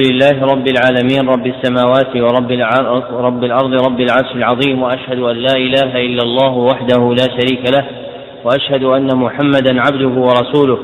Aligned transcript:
لله 0.00 0.44
رب 0.52 0.68
العالمين 0.68 1.28
رب 1.28 1.46
السماوات 1.46 2.16
ورب 2.16 2.50
رب 3.10 3.44
الأرض 3.44 3.86
رب 3.86 4.00
العرش 4.00 4.32
العظيم 4.34 4.82
وأشهد 4.82 5.18
أن 5.18 5.36
لا 5.36 5.56
إله 5.56 5.96
إلا 5.96 6.22
الله 6.22 6.52
وحده 6.52 7.14
لا 7.14 7.26
شريك 7.38 7.62
له 7.74 7.84
وأشهد 8.44 8.82
أن 8.84 9.16
محمدا 9.16 9.80
عبده 9.80 10.20
ورسوله 10.20 10.78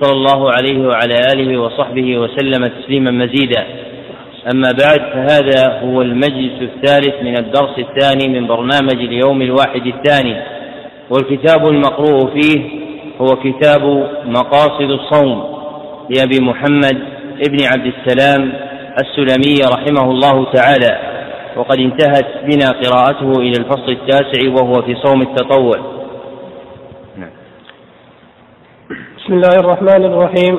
صلى 0.00 0.12
الله 0.12 0.50
عليه 0.50 0.86
وعلى 0.86 1.14
آله 1.32 1.58
وصحبه 1.60 2.18
وسلم 2.18 2.66
تسليما 2.66 3.10
مزيدا. 3.10 3.66
أما 4.54 4.70
بعد 4.82 5.00
فهذا 5.14 5.80
هو 5.80 6.02
المجلس 6.02 6.62
الثالث 6.62 7.22
من 7.22 7.36
الدرس 7.36 7.78
الثاني 7.78 8.40
من 8.40 8.46
برنامج 8.46 8.98
اليوم 8.98 9.42
الواحد 9.42 9.86
الثاني 9.86 10.36
والكتاب 11.10 11.68
المقروء 11.68 12.40
فيه 12.40 12.62
هو 13.20 13.36
كتاب 13.36 13.82
مقاصد 14.26 14.90
الصوم 14.90 15.44
لأبي 16.10 16.38
محمد 16.40 17.13
ابن 17.46 17.58
عبد 17.72 17.92
السلام 17.94 18.52
السلمي 19.02 19.56
رحمه 19.74 20.10
الله 20.10 20.52
تعالى 20.52 20.98
وقد 21.56 21.78
انتهت 21.78 22.26
بنا 22.44 22.68
قراءته 22.70 23.40
إلى 23.40 23.54
الفصل 23.58 23.90
التاسع 23.92 24.50
وهو 24.50 24.72
في 24.72 24.94
صوم 24.94 25.22
التطوع. 25.22 25.76
نعم. 27.16 27.30
بسم 29.16 29.32
الله 29.32 29.60
الرحمن 29.60 30.04
الرحيم. 30.04 30.58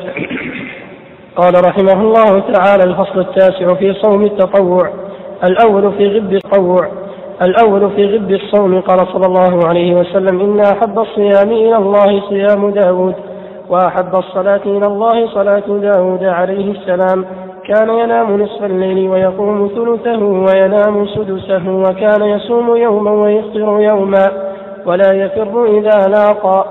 قال 1.35 1.53
رحمه 1.65 2.01
الله 2.01 2.39
تعالى 2.53 2.83
الفصل 2.83 3.19
التاسع 3.19 3.73
في 3.73 3.93
صوم 3.93 4.25
التطوع 4.25 4.93
الأول 5.43 5.93
في 5.97 6.07
غب 6.07 6.33
التطوع 6.33 6.91
الأول 7.41 7.91
في 7.95 8.05
غب 8.05 8.31
الصوم 8.31 8.81
قال 8.81 9.07
صلى 9.07 9.25
الله 9.25 9.67
عليه 9.67 9.93
وسلم 9.93 10.39
إن 10.41 10.59
أحب 10.59 10.99
الصيام 10.99 11.51
إلى 11.51 11.77
الله 11.77 12.29
صيام 12.29 12.71
داود. 12.71 13.15
وأحب 13.69 14.15
الصلاة 14.15 14.61
إلى 14.65 14.87
الله 14.87 15.27
صلاة 15.27 15.63
داود 15.67 16.23
عليه 16.23 16.71
السلام. 16.71 17.25
كان 17.67 17.89
ينام 17.89 18.41
نصف 18.41 18.63
الليل 18.63 19.09
ويقوم 19.09 19.67
ثلثه 19.67 20.23
وينام 20.23 21.07
سدسه 21.07 21.69
وكان 21.69 22.21
يصوم 22.21 22.75
يوما 22.75 23.11
ويفطر 23.11 23.79
يوما 23.79 24.31
ولا 24.85 25.13
يفر 25.13 25.65
إذا 25.65 26.07
لاقى 26.07 26.65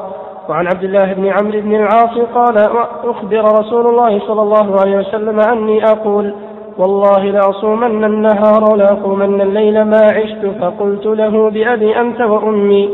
وعن 0.49 0.67
عبد 0.67 0.85
الله 0.85 1.13
بن 1.13 1.27
عمرو 1.27 1.61
بن 1.61 1.75
العاص 1.75 2.19
قال 2.35 2.59
أخبر 3.05 3.43
رسول 3.61 3.87
الله 3.87 4.21
صلى 4.27 4.43
الله 4.43 4.81
عليه 4.81 4.97
وسلم 4.97 5.41
أني 5.41 5.85
أقول 5.85 6.35
والله 6.79 7.25
لأصومن 7.25 8.05
النهار 8.05 8.65
ولأقومن 8.73 9.41
الليل 9.41 9.85
ما 9.85 10.01
عشت. 10.03 10.47
فقلت 10.61 11.07
له 11.07 11.51
بأبي 11.51 12.01
أنت 12.01 12.21
وأمي. 12.21 12.91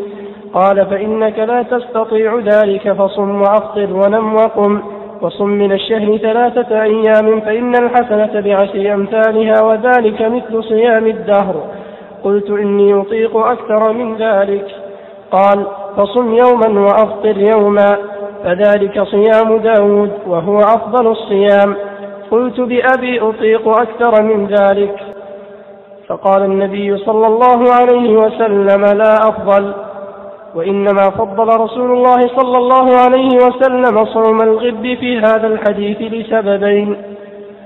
قال 0.55 0.87
فإنك 0.87 1.39
لا 1.39 1.62
تستطيع 1.62 2.39
ذلك 2.39 2.93
فصم 2.93 3.41
وأفطر 3.41 3.89
ونم 3.93 4.34
وقم 4.34 4.83
وصم 5.23 5.48
من 5.48 5.73
الشهر 5.73 6.17
ثلاثة 6.17 6.83
أيام 6.83 7.41
فإن 7.41 7.75
الحسنة 7.75 8.41
بعشر 8.41 8.95
أمثالها 8.95 9.62
وذلك 9.62 10.23
مثل 10.23 10.65
صيام 10.65 11.07
الدهر. 11.07 11.55
قلت 12.25 12.51
إني 12.51 13.01
أطيق 13.01 13.37
أكثر 13.37 13.92
من 13.92 14.17
ذلك. 14.17 14.67
قال 15.33 15.67
فصم 15.97 16.34
يوما 16.34 16.81
وأفطر 16.81 17.37
يوما 17.37 17.97
فذلك 18.45 19.03
صيام 19.03 19.57
داود 19.57 20.11
وهو 20.27 20.59
أفضل 20.59 21.11
الصيام. 21.11 21.75
قلت 22.31 22.61
بأبي 22.61 23.20
أطيق 23.20 23.69
أكثر 23.69 24.23
من 24.23 24.47
ذلك. 24.47 24.97
فقال 26.09 26.42
النبي 26.42 26.98
صلى 26.98 27.27
الله 27.27 27.64
عليه 27.81 28.17
وسلم 28.17 28.85
لا 28.85 29.14
أفضل. 29.14 29.89
وإنما 30.55 31.03
فضل 31.19 31.61
رسول 31.61 31.93
الله 31.93 32.19
صلى 32.37 32.59
الله 32.59 32.97
عليه 32.97 33.37
وسلم 33.37 34.05
صوم 34.05 34.39
الغب 34.43 34.83
في 35.01 35.19
هذا 35.19 35.47
الحديث 35.47 35.97
لسببين. 36.01 36.97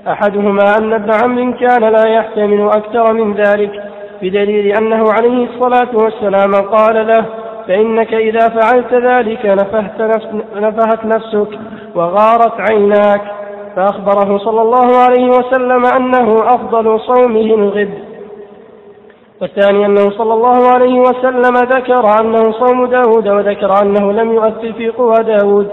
أحدهما 0.07 0.63
أن 0.79 0.93
ابن 0.93 1.09
عم 1.23 1.53
كان 1.53 1.81
لا 1.81 2.07
يحتمل 2.07 2.69
أكثر 2.69 3.13
من 3.13 3.33
ذلك 3.33 3.83
بدليل 4.21 4.77
أنه 4.77 5.03
عليه 5.11 5.47
الصلاة 5.47 5.97
والسلام 5.97 6.51
قال 6.53 7.07
له 7.07 7.25
فإنك 7.67 8.13
إذا 8.13 8.49
فعلت 8.49 8.93
ذلك 8.93 9.45
نفهت, 9.45 10.01
نفس 10.01 10.27
نفهت 10.55 11.05
نفسك 11.05 11.59
وغارت 11.95 12.71
عيناك. 12.71 13.21
فأخبره 13.75 14.37
صلى 14.37 14.61
الله 14.61 14.97
عليه 14.97 15.27
وسلم 15.29 15.85
أنه 15.85 16.43
أفضل 16.43 16.99
صومه 16.99 17.41
الغب 17.41 17.89
والثاني 19.41 19.85
أنه 19.85 20.09
صلى 20.09 20.33
الله 20.33 20.67
عليه 20.73 20.99
وسلم 20.99 21.53
ذكر 21.55 22.21
أنه 22.21 22.51
صوم 22.51 22.85
داود 22.85 23.27
وذكر 23.27 23.81
أنه 23.81 24.11
لم 24.11 24.33
يؤثر 24.33 24.73
في 24.73 24.89
قوى 24.89 25.15
داود 25.15 25.69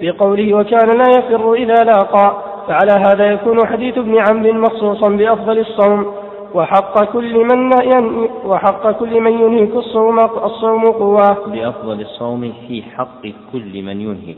في 0.00 0.10
قوله 0.10 0.54
وكان 0.54 0.88
لا 0.98 1.04
يفر 1.18 1.54
إذا 1.54 1.84
لاقى 1.84 2.42
فعلى 2.68 2.92
هذا 2.92 3.32
يكون 3.32 3.66
حديث 3.66 3.98
ابن 3.98 4.18
عمرو 4.28 4.52
مخصوصا 4.52 5.08
بأفضل 5.08 5.58
الصوم 5.58 6.14
وحق 6.54 7.04
كل 7.04 7.44
من 7.44 7.70
ين 7.94 8.28
وحق 8.44 8.90
كل 8.90 9.20
من 9.20 9.32
ينهك 9.32 9.74
الصوم 9.74 10.18
الصوم 10.20 10.90
قواه 10.90 11.46
بأفضل 11.46 12.00
الصوم 12.00 12.52
في 12.68 12.82
حق 12.82 13.22
كل 13.52 13.82
من 13.82 14.00
ينهك. 14.00 14.36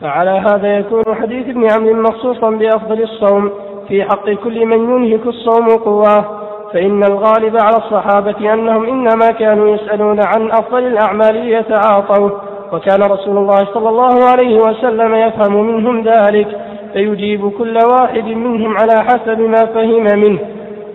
فعلى 0.00 0.30
هذا 0.30 0.78
يكون 0.78 1.14
حديث 1.14 1.48
ابن 1.48 1.70
عمرو 1.70 2.02
مخصوصا 2.02 2.50
بأفضل 2.50 3.02
الصوم. 3.02 3.50
في 3.88 4.04
حق 4.04 4.30
كل 4.30 4.66
من 4.66 4.90
ينهك 4.90 5.26
الصوم 5.26 5.68
قواه 5.68 6.24
فإن 6.72 7.02
الغالب 7.04 7.56
على 7.56 7.76
الصحابة 7.76 8.54
أنهم 8.54 8.84
إنما 8.84 9.30
كانوا 9.38 9.68
يسألون 9.68 10.20
عن 10.22 10.50
أفضل 10.50 10.86
الأعمال 10.86 11.34
ليتعاطوه 11.34 12.40
وكان 12.72 13.02
رسول 13.02 13.38
الله 13.38 13.58
صلى 13.74 13.88
الله 13.88 14.24
عليه 14.24 14.58
وسلم 14.58 15.14
يفهم 15.14 15.66
منهم 15.66 16.02
ذلك 16.02 16.48
فيجيب 16.92 17.50
كل 17.58 17.78
واحد 17.78 18.24
منهم 18.24 18.76
على 18.76 19.04
حسب 19.04 19.40
ما 19.40 19.66
فهم 19.74 20.18
منه. 20.18 20.38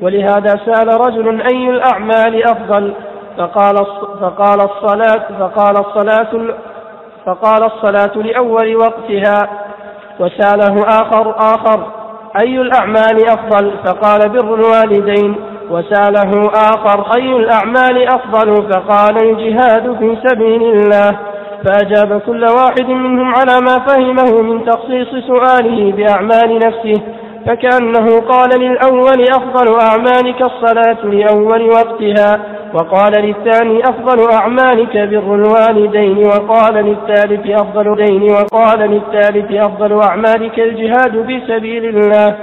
ولهذا 0.01 0.55
سأل 0.65 1.01
رجل 1.07 1.41
أي 1.41 1.69
الأعمال 1.69 2.43
أفضل؟ 2.43 2.93
فقال 3.37 3.75
فقال 4.21 4.61
الصلاة 4.61 5.27
فقال 5.39 5.77
الصلاة 5.77 6.55
فقال 7.25 7.63
الصلاة 7.63 8.17
لأول 8.17 8.75
وقتها 8.75 9.49
وسأله 10.19 10.83
آخر 10.87 11.35
آخر. 11.37 11.98
أي 12.37 12.61
الأعمال 12.61 13.27
أفضل؟ 13.27 13.71
فقال 13.85 14.29
بر 14.29 14.55
الوالدين. 14.55 15.35
وسأله 15.69 16.51
آخر 16.53 17.15
أي 17.17 17.35
الأعمال 17.35 18.07
أفضل؟ 18.07 18.71
فقال 18.71 19.17
الجهاد 19.29 19.97
في 19.99 20.17
سبيل 20.27 20.63
الله. 20.63 21.19
فأجاب 21.65 22.21
كل 22.21 22.43
واحد 22.43 22.89
منهم 22.89 23.33
على 23.35 23.61
ما 23.61 23.85
فهمه 23.87 24.41
من 24.41 24.65
تخصيص 24.65 25.07
سؤاله 25.27 25.91
بأعمال 25.91 26.55
نفسه. 26.55 27.03
فكأنه 27.47 28.21
قال 28.21 28.49
للأول 28.59 29.21
أفضل 29.21 29.79
أعمالك 29.81 30.41
الصلاة 30.41 31.05
لأول 31.05 31.69
وقتها. 31.69 32.39
وقال 32.73 33.11
للثاني 33.21 33.79
أفضل 33.79 34.31
أعمالك 34.33 34.97
بر 34.97 35.35
الوالدين 35.35 36.17
وقال 36.17 36.73
للثالث 36.73 37.61
أفضل 37.61 38.05
دين 38.05 38.23
وقال 38.31 38.79
للثالث 38.79 39.51
أفضل 39.51 40.01
أعمالك 40.03 40.59
الجهاد 40.59 41.25
في 41.27 41.41
سبيل 41.47 41.85
الله. 41.85 42.35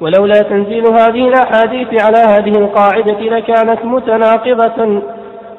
ولولا 0.00 0.42
تنزيل 0.42 0.86
هذه 0.86 1.28
الأحاديث 1.28 2.04
على 2.04 2.18
هذه 2.18 2.58
القاعدة 2.58 3.20
لكانت 3.20 3.84
متناقضة 3.84 5.02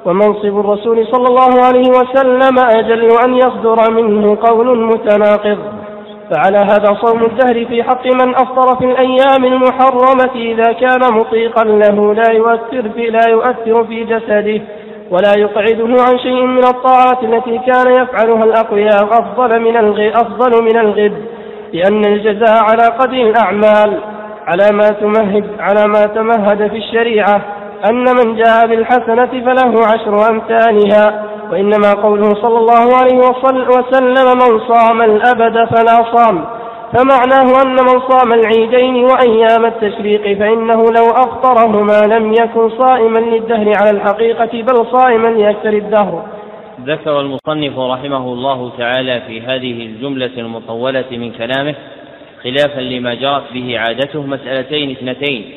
ومنصب 0.05 0.59
الرسول 0.59 1.07
صلى 1.11 1.27
الله 1.27 1.61
عليه 1.67 1.89
وسلم 1.89 2.59
أجل 2.59 3.09
أن 3.25 3.33
يصدر 3.35 3.91
منه 3.91 4.37
قول 4.41 4.85
متناقض. 4.85 5.57
فعلى 6.31 6.57
هذا 6.57 6.97
صوم 7.01 7.21
الدهر 7.21 7.65
في 7.65 7.83
حق 7.83 8.05
من 8.05 8.35
أفطر 8.35 8.75
في 8.77 8.85
الأيام 8.85 9.45
المحرمة 9.45 10.35
إذا 10.35 10.71
كان 10.71 11.13
مطيقا 11.13 11.63
له 11.63 12.13
لا 12.13 12.31
يؤثر 12.31 12.89
في 12.89 13.09
لا 13.09 13.29
يؤثر 13.29 13.85
في 13.85 14.03
جسده 14.03 14.61
ولا 15.11 15.33
يقعده 15.37 16.03
عن 16.03 16.19
شيء 16.19 16.45
من 16.45 16.63
الطاعات 16.63 17.23
التي 17.23 17.57
كان 17.57 18.03
يفعلها 18.03 18.43
الأقوياء 18.43 19.03
أفضل 19.03 19.59
من 19.59 19.77
أفضل 20.15 20.63
من 20.63 20.77
الغد 20.77 21.25
لأن 21.73 22.05
الجزاء 22.05 22.63
على 22.63 22.83
قدر 22.99 23.29
الأعمال 23.29 23.99
على 24.47 24.71
ما 24.71 24.87
تمهد 24.89 25.45
على 25.59 25.87
ما 25.87 26.05
تمهد 26.05 26.67
في 26.67 26.77
الشريعة 26.77 27.41
أن 27.89 28.03
من 28.03 28.35
جاء 28.35 28.67
بالحسنة 28.67 29.25
فله 29.25 29.87
عشر 29.87 30.29
أمثالها. 30.29 31.32
وإنما 31.53 31.93
قوله 31.93 32.29
صلى 32.29 32.57
الله 32.57 32.95
عليه 32.95 33.17
وسلم 33.77 34.27
من 34.41 34.59
صام 34.67 35.01
الأبد 35.01 35.65
فلا 35.75 36.15
صام. 36.15 36.45
فمعناه 36.93 37.61
أن 37.61 37.75
من 37.75 37.99
صام 38.09 38.33
العيدين 38.33 39.05
وأيام 39.05 39.65
التشريق 39.65 40.39
فإنه 40.39 40.83
لو 40.83 41.05
أفطرهما 41.11 42.15
لم 42.15 42.33
يكن 42.33 42.69
صائما 42.69 43.19
للدهر 43.19 43.73
على 43.81 43.89
الحقيقة 43.89 44.61
بل 44.61 44.85
صائما 44.91 45.27
لأكثر 45.27 45.69
الدهر. 45.69 46.25
ذكر 46.85 47.19
المصنف 47.19 47.79
رحمه 47.79 48.33
الله 48.33 48.71
تعالى 48.77 49.21
في 49.27 49.41
هذه 49.41 49.85
الجملة 49.85 50.31
المطولة 50.37 51.05
من 51.11 51.31
كلامه 51.31 51.75
خلافا 52.43 52.81
لما 52.81 53.13
جرت 53.13 53.53
به 53.53 53.79
عادته 53.79 54.21
مسألتين 54.21 54.91
اثنتين. 54.91 55.51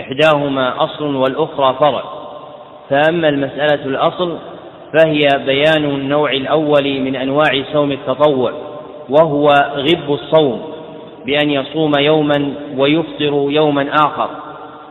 إحداهما 0.00 0.84
أصل 0.84 1.16
والأخرى 1.16 1.76
فرع. 1.80 2.02
فأما 2.90 3.28
المسألة 3.28 3.84
الأصل 3.84 4.38
فهي 4.92 5.28
بيان 5.46 5.84
النوع 5.84 6.30
الأول 6.32 7.00
من 7.00 7.16
أنواع 7.16 7.62
صوم 7.72 7.92
التطوع 7.92 8.52
وهو 9.08 9.46
غب 9.74 10.12
الصوم 10.12 10.62
بأن 11.26 11.50
يصوم 11.50 11.92
يوما 11.98 12.54
ويفطر 12.76 13.46
يوما 13.50 13.90
آخر. 14.06 14.30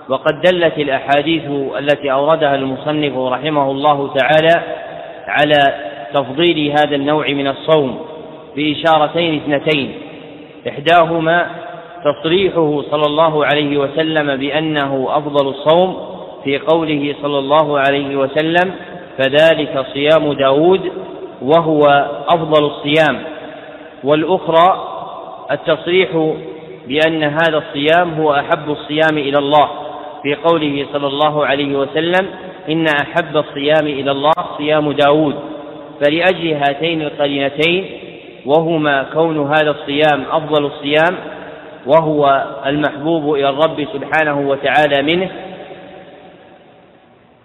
وقد 0.09 0.41
دلت 0.41 0.77
الأحاديث 0.77 1.43
التي 1.79 2.11
أوردها 2.11 2.55
المصنف 2.55 3.17
رحمه 3.17 3.71
الله 3.71 4.13
تعالى 4.13 4.63
على 5.27 5.75
تفضيل 6.13 6.69
هذا 6.79 6.95
النوع 6.95 7.27
من 7.27 7.47
الصوم 7.47 7.99
بإشارتين 8.55 9.35
اثنتين. 9.35 9.93
إحداهما 10.69 11.47
تصريحه 12.03 12.83
صلى 12.91 13.03
الله 13.07 13.45
عليه 13.45 13.77
وسلم 13.77 14.35
بأنه 14.35 15.07
أفضل 15.09 15.47
الصوم 15.47 15.97
في 16.43 16.57
قوله 16.57 17.15
صلى 17.21 17.39
الله 17.39 17.79
عليه 17.79 18.15
وسلم 18.15 18.73
فذلك 19.17 19.85
صيام 19.93 20.33
داود 20.33 20.91
وهو 21.41 21.81
أفضل 22.29 22.65
الصيام. 22.65 23.19
والأخرى 24.03 24.87
التصريح 25.51 26.33
بأن 26.87 27.23
هذا 27.23 27.57
الصيام 27.57 28.13
هو 28.21 28.33
أحب 28.33 28.69
الصيام 28.69 29.17
إلى 29.17 29.37
الله 29.39 29.69
في 30.23 30.35
قوله 30.35 30.85
صلى 30.93 31.07
الله 31.07 31.45
عليه 31.45 31.75
وسلم 31.75 32.27
إن 32.69 32.85
أحب 33.01 33.37
الصيام 33.37 33.87
إلى 33.87 34.11
الله 34.11 34.33
صيام 34.57 34.91
داود. 34.91 35.35
فلأجل 36.01 36.53
هاتين 36.53 37.01
القرينتين 37.01 37.85
وهما 38.45 39.03
كون 39.13 39.47
هذا 39.47 39.71
الصيام 39.71 40.23
أفضل 40.31 40.65
الصيام 40.65 41.15
وهو 41.85 42.45
المحبوب 42.65 43.33
إلى 43.33 43.49
الرب 43.49 43.87
سبحانه 43.93 44.39
وتعالى 44.49 45.03
منه 45.03 45.29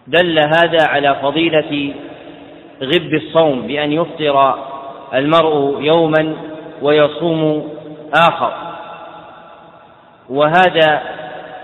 دل 0.07 0.39
هذا 0.39 0.87
على 0.89 1.17
فضيلة 1.23 1.95
غب 2.83 3.15
الصوم 3.15 3.67
بأن 3.67 3.93
يفطر 3.93 4.55
المرء 5.15 5.83
يوما 5.83 6.37
ويصوم 6.83 7.69
آخر. 8.15 8.53
وهذا 10.31 11.03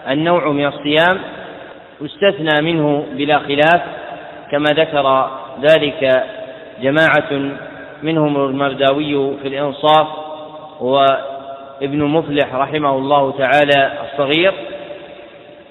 النوع 0.09 0.49
من 0.49 0.67
الصيام 0.67 1.19
يستثنى 2.01 2.73
منه 2.73 3.07
بلا 3.13 3.39
خلاف 3.39 3.83
كما 4.51 4.71
ذكر 4.71 5.31
ذلك 5.63 6.25
جماعة 6.83 7.53
منهم 8.03 8.37
المرداوي 8.37 9.37
في 9.43 9.49
الإنصاف 9.49 10.07
وابن 10.81 12.05
مفلح 12.05 12.55
رحمه 12.55 12.97
الله 12.97 13.33
تعالى 13.39 13.93
الصغير 14.05 14.53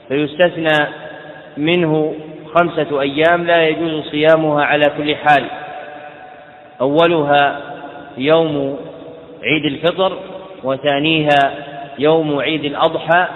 فيستثنى 0.08 0.88
منه 1.58 2.16
خمسة 2.58 3.02
أيام 3.02 3.46
لا 3.46 3.68
يجوز 3.68 4.04
صيامها 4.04 4.64
على 4.64 4.86
كل 4.98 5.16
حال. 5.16 5.46
أولها 6.82 7.62
يوم 8.18 8.78
عيد 9.44 9.66
الفطر 9.66 10.18
وثانيها 10.64 11.54
يوم 12.00 12.40
عيد 12.40 12.66
الأضحى 12.66 13.28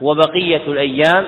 وبقية 0.00 0.62
الأيام 0.68 1.24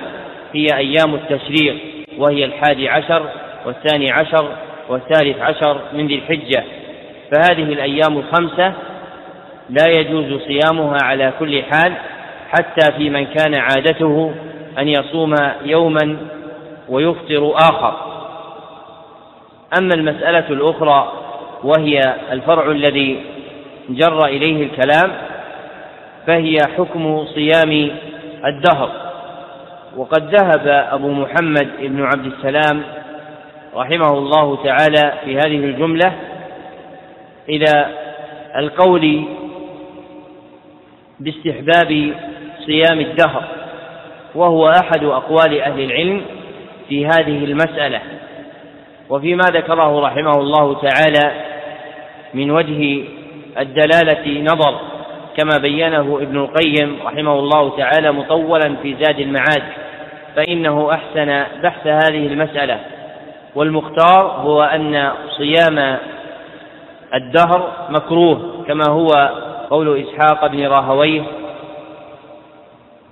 هي 0.53 0.67
أيام 0.75 1.15
التشريق 1.15 1.75
وهي 2.17 2.45
الحادي 2.45 2.89
عشر 2.89 3.25
والثاني 3.65 4.11
عشر 4.11 4.49
والثالث 4.89 5.41
عشر 5.41 5.81
من 5.93 6.07
ذي 6.07 6.15
الحجة. 6.15 6.63
فهذه 7.31 7.63
الأيام 7.63 8.17
الخمسة 8.17 8.73
لا 9.69 9.87
يجوز 9.87 10.41
صيامها 10.41 10.97
على 11.03 11.33
كل 11.39 11.63
حال 11.63 11.93
حتى 12.49 12.91
في 12.97 13.09
من 13.09 13.25
كان 13.25 13.55
عادته 13.55 14.33
أن 14.79 14.87
يصوم 14.87 15.35
يوما 15.65 16.17
ويفطر 16.89 17.53
آخر. 17.55 17.93
أما 19.79 19.93
المسألة 19.93 20.49
الأخرى 20.49 21.13
وهي 21.63 21.99
الفرع 22.31 22.71
الذي 22.71 23.21
جر 23.89 24.25
إليه 24.25 24.63
الكلام 24.63 25.11
فهي 26.27 26.57
حكم 26.77 27.25
صيام 27.25 27.91
الدهر. 28.45 28.91
وقد 29.97 30.35
ذهب 30.35 30.67
أبو 30.67 31.11
محمد 31.11 31.69
بن 31.79 32.03
عبد 32.03 32.25
السلام 32.25 32.83
رحمه 33.75 34.17
الله 34.17 34.63
تعالى 34.63 35.13
في 35.25 35.35
هذه 35.35 35.65
الجملة 35.65 36.13
إلى 37.49 37.85
القول 38.55 39.23
باستحباب 41.19 42.13
صيام 42.65 42.99
الدهر 42.99 43.43
وهو 44.35 44.69
أحد 44.69 45.03
أقوال 45.03 45.61
أهل 45.61 45.79
العلم 45.83 46.21
في 46.89 47.05
هذه 47.05 47.43
المسألة. 47.43 48.01
وفيما 49.09 49.43
ذكره 49.43 49.99
رحمه 49.99 50.31
الله 50.31 50.81
تعالى 50.81 51.31
من 52.33 52.51
وجه 52.51 53.03
الدلالة 53.59 54.41
نظر 54.41 54.79
كما 55.37 55.57
بينه 55.61 56.19
ابن 56.21 56.37
القيم 56.37 56.99
رحمه 57.05 57.39
الله 57.39 57.77
تعالى 57.77 58.11
مطولا 58.11 58.75
في 58.81 58.95
زاد 59.01 59.19
المعاد 59.19 59.63
فإنه 60.35 60.93
أحسن 60.93 61.43
بحث 61.63 61.87
هذه 61.87 62.27
المسألة. 62.27 62.79
والمختار 63.55 64.21
هو 64.21 64.61
أن 64.61 65.11
صيام 65.37 65.97
الدهر 67.13 67.87
مكروه 67.89 68.63
كما 68.67 68.83
هو 68.89 69.07
قول 69.69 70.05
إسحاق 70.05 70.47
بن 70.47 70.67
راهويه 70.67 71.21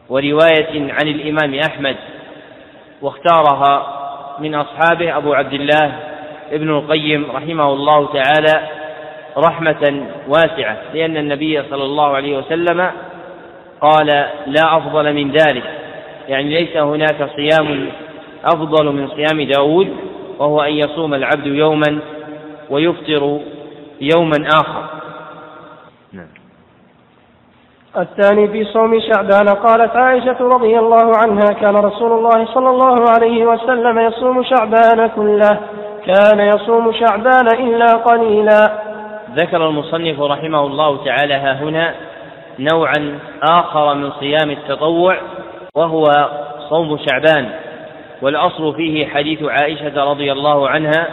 ورواية 0.09 0.93
عن 0.93 1.07
الإمام 1.07 1.59
أحمد. 1.59 1.95
واختارها 3.01 3.97
من 4.39 4.55
أصحابه 4.55 5.17
أبو 5.17 5.33
عبد 5.33 5.53
الله 5.53 5.99
ابن 6.51 6.69
القيم 6.69 7.31
رحمه 7.31 7.73
الله 7.73 8.07
تعالى 8.13 8.67
رحمة 9.37 10.07
واسعة 10.27 10.77
لأن 10.93 11.17
النبي 11.17 11.63
صلى 11.69 11.83
الله 11.83 12.15
عليه 12.15 12.37
وسلم 12.37 12.91
قال 13.81 14.07
لا 14.47 14.77
أفضل 14.77 15.13
من 15.13 15.31
ذلك 15.31 15.63
يعني 16.27 16.49
ليس 16.49 16.77
هناك 16.77 17.29
صيام 17.35 17.89
أفضل 18.45 18.85
من 18.85 19.07
صيام 19.07 19.41
داود 19.41 19.95
وهو 20.39 20.61
أن 20.61 20.73
يصوم 20.73 21.13
العبد 21.13 21.45
يوما 21.45 21.99
ويفطر 22.69 23.39
يوما 24.01 24.47
آخر 24.47 24.85
نعم. 26.13 26.27
الثاني 27.97 28.47
في 28.47 28.63
صوم 28.63 28.99
شعبان 28.99 29.49
قالت 29.49 29.95
عائشة 29.95 30.37
رضي 30.39 30.79
الله 30.79 31.11
عنها 31.17 31.53
كان 31.61 31.75
رسول 31.75 32.11
الله 32.11 32.45
صلى 32.53 32.69
الله 32.69 33.05
عليه 33.09 33.45
وسلم 33.45 33.99
يصوم 33.99 34.43
شعبان 34.43 35.09
كله. 35.15 35.59
كان 36.05 36.39
يصوم 36.39 36.91
شعبان 36.91 37.47
إلا 37.47 37.85
قليلا. 37.85 38.71
ذكر 39.35 39.67
المصنف 39.67 40.21
رحمه 40.21 40.59
الله 40.59 41.05
تعالى 41.05 41.33
ها 41.33 41.53
هنا 41.53 41.93
نوعا 42.59 43.19
آخر 43.43 43.93
من 43.93 44.11
صيام 44.11 44.51
التطوع 44.51 45.17
وهو 45.75 46.03
صوم 46.69 46.97
شعبان. 46.97 47.49
والأصل 48.21 48.75
فيه 48.75 49.07
حديث 49.07 49.43
عائشة 49.43 50.03
رضي 50.03 50.31
الله 50.31 50.69
عنها 50.69 51.07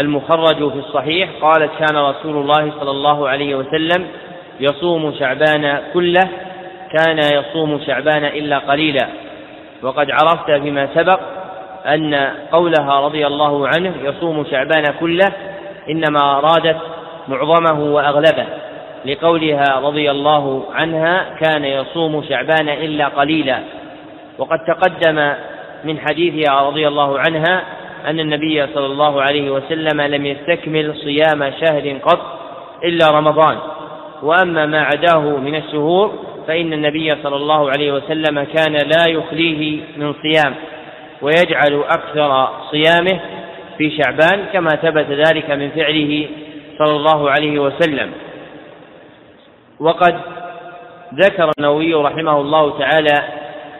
المخرج 0.00 0.72
في 0.72 0.78
الصحيح 0.78 1.30
قالت 1.42 1.70
كان 1.78 1.96
رسول 1.96 2.36
الله 2.36 2.72
صلى 2.80 2.90
الله 2.90 3.28
عليه 3.28 3.54
وسلم 3.54 4.06
يصوم 4.60 5.14
شعبان 5.18 5.80
كله 5.94 6.28
كان 6.98 7.18
يصوم 7.18 7.80
شعبان 7.86 8.24
إلا 8.24 8.58
قليلا. 8.58 9.06
وقد 9.82 10.10
عرفت 10.10 10.50
فيما 10.50 10.88
سبق 10.94 11.20
أن 11.86 12.14
قولها 12.52 13.00
رضي 13.00 13.26
الله 13.26 13.68
عنه 13.68 13.92
يصوم 14.02 14.44
شعبان 14.50 14.84
كله 15.00 15.32
إنما 15.90 16.38
أرادت 16.38 16.76
معظمه 17.28 17.94
وأغلبه 17.94 18.46
لقولها 19.04 19.80
رضي 19.82 20.10
الله 20.10 20.64
عنها 20.72 21.24
كان 21.40 21.64
يصوم 21.64 22.24
شعبان 22.28 22.68
إلا 22.68 23.08
قليلا. 23.08 23.58
وقد 24.38 24.58
تقدم 24.58 25.32
من 25.84 25.98
حديثها 25.98 26.60
رضي 26.60 26.88
الله 26.88 27.18
عنها 27.18 27.62
أن 28.06 28.20
النبي 28.20 28.66
صلى 28.74 28.86
الله 28.86 29.22
عليه 29.22 29.50
وسلم 29.50 30.00
لم 30.00 30.26
يستكمل 30.26 30.94
صيام 30.96 31.52
شهر 31.64 31.98
قط 32.02 32.20
إلا 32.84 33.10
رمضان. 33.10 33.58
وأما 34.22 34.66
ما 34.66 34.82
عداه 34.82 35.20
من 35.20 35.54
الشهور 35.54 36.18
فإن 36.46 36.72
النبي 36.72 37.16
صلى 37.22 37.36
الله 37.36 37.70
عليه 37.70 37.92
وسلم 37.92 38.42
كان 38.42 38.72
لا 38.72 39.08
يخليه 39.08 39.80
من 39.96 40.14
صيام 40.22 40.54
ويجعل 41.22 41.84
أكثر 41.88 42.50
صيامه 42.70 43.20
في 43.78 43.90
شعبان 43.90 44.44
كما 44.52 44.70
ثبت 44.70 45.06
ذلك 45.10 45.50
من 45.50 45.70
فعله 45.70 46.28
صلى 46.78 46.96
الله 46.96 47.30
عليه 47.30 47.58
وسلم. 47.58 48.10
وقد 49.80 50.20
ذكر 51.14 51.50
النووي 51.58 51.94
رحمه 51.94 52.40
الله 52.40 52.78
تعالى 52.78 53.22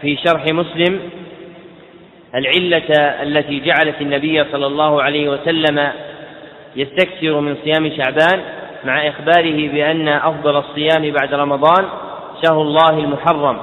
في 0.00 0.16
شرح 0.26 0.44
مسلم 0.46 1.00
العلة 2.34 2.94
التي 3.22 3.60
جعلت 3.60 4.00
النبي 4.00 4.44
صلى 4.52 4.66
الله 4.66 5.02
عليه 5.02 5.28
وسلم 5.28 5.88
يستكثر 6.76 7.40
من 7.40 7.56
صيام 7.64 7.90
شعبان 7.96 8.40
مع 8.84 9.08
إخباره 9.08 9.68
بأن 9.68 10.08
أفضل 10.08 10.56
الصيام 10.56 11.12
بعد 11.12 11.34
رمضان 11.34 11.84
شهر 12.46 12.62
الله 12.62 12.90
المحرم 12.90 13.58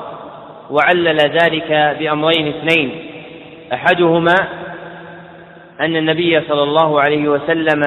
وعلل 0.70 1.18
ذلك 1.18 1.98
بأمرين 2.00 2.48
اثنين. 2.48 2.92
أحدهما 3.74 4.36
أن 5.82 5.96
النبي 5.96 6.42
صلى 6.42 6.64
الله 6.64 7.02
عليه 7.02 7.28
وسلم 7.30 7.82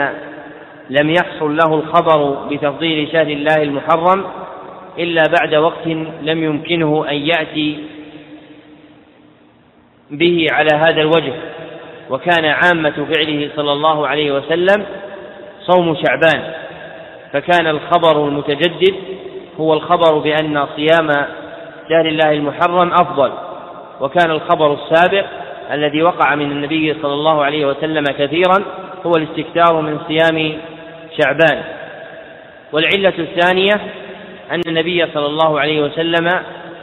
لم 0.90 1.10
يحصل 1.10 1.56
له 1.56 1.75
الخبر 1.75 2.46
بتفضيل 2.50 3.08
شهر 3.12 3.26
الله 3.26 3.62
المحرم 3.62 4.25
إلا 4.99 5.22
بعد 5.38 5.54
وقت 5.54 5.87
لم 6.22 6.44
يمكنه 6.44 7.06
أن 7.10 7.14
يأتي 7.14 7.84
به 10.10 10.46
على 10.50 10.70
هذا 10.76 11.00
الوجه. 11.00 11.32
وكان 12.10 12.44
عامة 12.44 13.06
فعله 13.14 13.50
صلى 13.56 13.72
الله 13.72 14.06
عليه 14.06 14.32
وسلم 14.32 14.87
صوم 15.60 15.94
شعبان. 15.94 16.59
فكان 17.32 17.66
الخبر 17.66 18.28
المتجدد 18.28 18.94
هو 19.60 19.75
الخبر 19.75 20.18
بأن 20.18 20.66
صيام 20.76 21.08
شهر 21.88 22.06
الله 22.06 22.32
المحرم 22.32 22.92
أفضل 22.92 23.32
وكان 24.00 24.30
الخبر 24.30 24.75
السابق 24.75 25.26
الذي 25.72 26.02
وقع 26.02 26.34
من 26.34 26.52
النبي 26.52 26.96
صلى 27.02 27.14
الله 27.14 27.44
عليه 27.44 27.66
وسلم 27.66 28.04
كثيرا 28.04 28.64
هو 29.06 29.12
الاستكثار 29.16 29.80
من 29.80 29.99
صيام 30.08 30.58
شعبان. 31.18 31.62
والعلة 32.72 33.14
الثانية 33.18 33.75
أن 34.50 34.60
النبي 34.66 35.06
صلى 35.14 35.26
الله 35.26 35.60
عليه 35.60 35.82
وسلم 35.82 36.28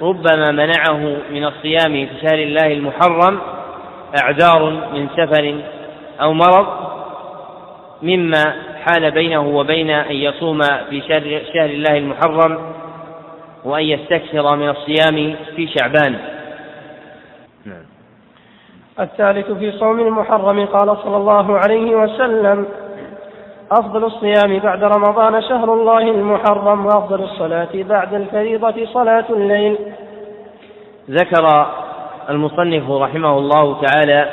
ربما 0.01 0.51
منعه 0.51 1.17
من 1.31 1.45
الصيام 1.45 1.93
في 2.05 2.09
شهر 2.21 2.39
الله 2.39 2.67
المحرم 2.67 3.39
أعذار 4.23 4.69
من 4.93 5.07
سفر 5.17 5.55
أو 6.21 6.33
مرض 6.33 6.67
مما 8.01 8.55
حال 8.87 9.11
بينه 9.11 9.47
وبين 9.47 9.89
أن 9.89 10.15
يصوم 10.15 10.61
في 10.89 11.01
شهر, 11.01 11.41
شهر 11.53 11.65
الله 11.69 11.97
المحرم 11.97 12.57
وأن 13.65 13.83
يستكثر 13.83 14.55
من 14.55 14.69
الصيام 14.69 15.35
في 15.55 15.67
شعبان 15.67 16.15
نعم. 17.65 17.85
الثالث 18.99 19.51
في 19.51 19.71
صوم 19.71 19.99
المحرم 19.99 20.65
قال 20.65 20.97
صلى 20.97 21.17
الله 21.17 21.57
عليه 21.57 21.95
وسلم 21.95 22.65
أفضل 23.71 24.03
الصيام 24.03 24.59
بعد 24.59 24.83
رمضان 24.83 25.41
شهر 25.41 25.73
الله 25.73 26.01
المحرم 26.01 26.85
وأفضل 26.85 27.23
الصلاة 27.23 27.69
بعد 27.73 28.13
الفريضة 28.13 28.85
صلاة 28.93 29.25
الليل 29.29 29.77
ذكر 31.09 31.67
المصنف 32.29 32.91
رحمه 32.91 33.37
الله 33.37 33.81
تعالى 33.81 34.29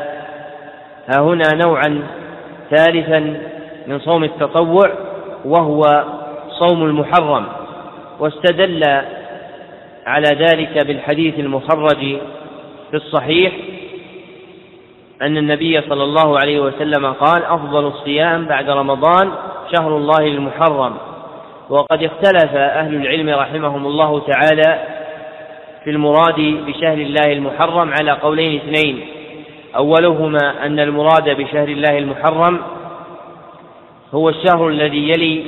ها 1.08 1.20
هنا 1.20 1.54
نوعا 1.66 2.02
ثالثا 2.70 3.53
من 3.86 4.00
صوم 4.00 4.24
التطوع 4.24 4.90
وهو 5.44 6.04
صوم 6.48 6.84
المحرم 6.84 7.46
واستدل 8.20 8.82
على 10.06 10.28
ذلك 10.28 10.86
بالحديث 10.86 11.38
المخرج 11.38 12.18
في 12.90 12.96
الصحيح 12.96 13.52
أن 15.22 15.36
النبي 15.36 15.80
صلى 15.80 16.04
الله 16.04 16.38
عليه 16.38 16.60
وسلم 16.60 17.06
قال 17.06 17.44
أفضل 17.44 17.86
الصيام 17.86 18.44
بعد 18.44 18.70
رمضان 18.70 19.30
شهر 19.76 19.96
الله 19.96 20.26
المحرم. 20.26 20.94
وقد 21.70 22.02
اختلف 22.02 22.54
أهل 22.54 22.94
العلم 22.94 23.28
رحمهم 23.28 23.86
الله 23.86 24.20
تعالى 24.20 24.78
في 25.84 25.90
المراد 25.90 26.40
بشهر 26.66 26.98
الله 26.98 27.32
المحرم 27.32 27.92
على 28.00 28.10
قولين 28.10 28.60
اثنين 28.60 29.06
أولهما 29.76 30.66
أن 30.66 30.80
المراد 30.80 31.30
بشهر 31.30 31.68
الله 31.68 31.98
المحرم 31.98 32.60
هو 34.12 34.28
الشهر 34.28 34.68
الذي 34.68 35.08
يلي 35.08 35.44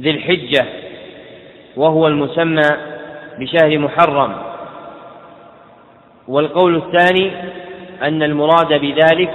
ذي 0.00 0.10
الحجة 0.10 0.66
وهو 1.76 2.06
المسمى 2.06 2.62
بشهر 3.38 3.78
محرم. 3.78 4.34
والقول 6.28 6.76
الثاني 6.76 7.32
أن 8.02 8.22
المراد 8.22 8.68
بذلك 8.68 9.30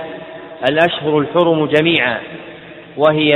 الأشهر 0.70 1.20
الحرم 1.20 1.66
جميعا 1.66 2.20
وهي 2.98 3.34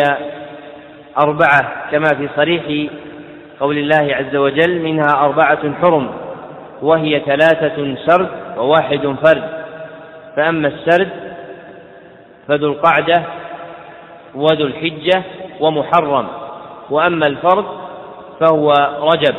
أربعة 1.17 1.91
كما 1.91 2.08
في 2.17 2.29
صريح 2.36 2.91
قول 3.60 3.77
الله 3.77 4.15
عز 4.15 4.36
وجل 4.36 4.81
منها 4.81 5.25
أربعة 5.25 5.74
حرم 5.81 6.10
وهي 6.81 7.19
ثلاثة 7.19 7.96
سرد 8.05 8.29
وواحد 8.58 9.15
فرد. 9.24 9.50
فأما 10.36 10.67
السرد 10.67 11.28
فذو 12.50 12.72
القعدة 12.72 13.24
وذو 14.36 14.65
الحجة 14.65 15.24
ومحرم. 15.60 16.27
وأما 16.89 17.27
الفرد 17.27 17.65
فهو 18.39 18.74
رجب. 19.13 19.36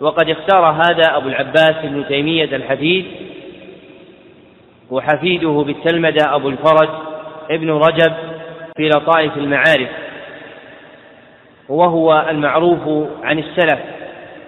وقد 0.00 0.30
اختار 0.30 0.64
هذا 0.64 1.16
أبو 1.16 1.28
العباس 1.28 1.74
ابن 1.84 2.04
تيمية 2.08 2.56
الحفيد 2.56 3.06
وحفيده 4.90 5.64
بالتلمذة 5.66 6.34
أبو 6.34 6.48
الفرج 6.48 6.88
ابن 7.50 7.70
رجب 7.70 8.12
في 8.76 8.88
لطائف 8.88 9.36
المعارف. 9.36 9.88
وهو 11.68 12.26
المعروف 12.30 13.08
عن 13.22 13.38
السلف 13.38 13.80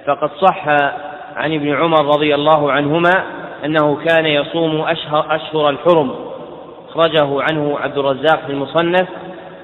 فقد 0.06 0.30
صح 0.40 0.68
عن 1.36 1.54
ابن 1.54 1.74
عمر 1.74 2.06
رضي 2.06 2.34
الله 2.34 2.72
عنهما 2.72 3.24
أنه 3.64 3.96
كان 4.04 4.26
يصوم 4.26 4.80
أشهر, 4.80 5.36
أشهر 5.36 5.70
الحرم. 5.70 6.31
أخرجه 6.92 7.42
عنه 7.42 7.78
عبد 7.78 7.98
الرزاق 7.98 8.46
في 8.46 8.52
المصنف 8.52 9.08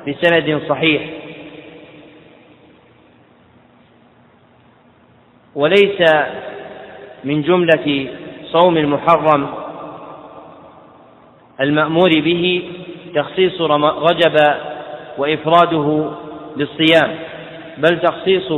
بسند 0.09 0.63
صحيح. 0.69 1.03
وليس 5.55 6.03
من 7.25 7.43
جملة 7.43 8.07
صوم 8.53 8.77
المحرم 8.77 9.47
المأمور 11.61 12.11
به 12.11 12.63
تخصيص 13.15 13.61
رجب 14.11 14.37
وإفراده 15.19 16.11
بالصيام 16.57 17.15
بل 17.79 18.01
تخصيص 18.01 18.53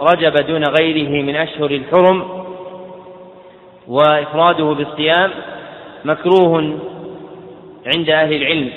رجب 0.00 0.46
دون 0.46 0.64
غيره 0.80 1.22
من 1.22 1.36
أشهر 1.36 1.70
الحرم 1.70 2.44
وإفراده 3.88 4.64
بالصيام 4.64 5.30
مكروه 6.04 6.78
عند 7.86 8.10
أهل 8.10 8.32
العلم. 8.32 8.70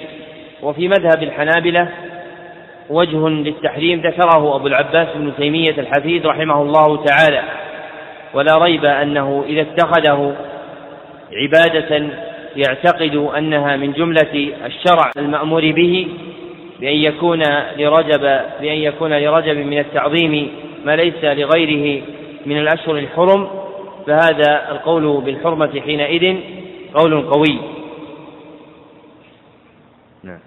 وفي 0.62 0.88
مذهب 0.88 1.24
الحنابلة 1.24 1.90
وجه 2.90 3.28
للتحريم 3.30 4.02
ذكره 4.02 4.56
أبو 4.56 4.68
العباس 4.68 5.08
بن 5.16 5.32
تيمية 5.38 5.76
الحفيد 5.78 6.26
رحمه 6.26 6.62
الله 6.62 7.04
تعالى. 7.04 7.44
ولا 8.34 8.58
ريب 8.58 8.86
أنه 8.86 9.44
إذا 9.48 9.62
اتخذه 9.62 10.36
عبادة 11.34 12.10
يعتقد 12.56 13.16
أنها 13.38 13.76
من 13.76 13.92
جملة 13.92 14.54
الشرع 14.66 15.12
المأمور 15.18 15.72
به 15.72 16.08
بأن 16.80 16.96
يكون 16.96 17.44
لرجب 17.78 18.22
بأن 18.62 18.78
يكون 18.78 19.14
لرجب 19.14 19.58
من 19.58 19.80
التعظيم 19.80 20.50
ما 20.86 20.96
ليس 20.96 21.24
لغيره 21.24 22.04
من 22.46 22.58
الأشهر 22.58 22.98
الحرم. 22.98 23.48
فهذا 24.08 24.72
القول 24.72 25.22
بالحرمة 25.22 25.82
حينئذ 25.82 26.38
قول 26.94 27.22
قوي 27.22 27.60
نعم 30.24 30.40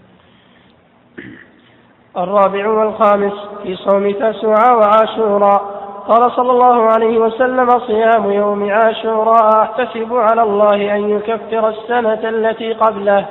الرابع 2.19 2.69
والخامس 2.69 3.33
في 3.63 3.77
صوم 3.77 4.11
تسوع 4.11 4.73
وعاشوراء 4.73 5.77
قال 6.09 6.33
صلى 6.33 6.51
الله 6.51 6.83
عليه 6.83 7.19
وسلم 7.19 7.69
صيام 7.87 8.33
يوم 8.33 8.71
عاشوراء 8.71 9.63
احتسب 9.63 10.13
على 10.13 10.43
الله 10.43 10.75
أن 10.95 11.11
يكفر 11.11 11.69
السنة 11.69 12.29
التي 12.29 12.73
قبله. 12.73 13.27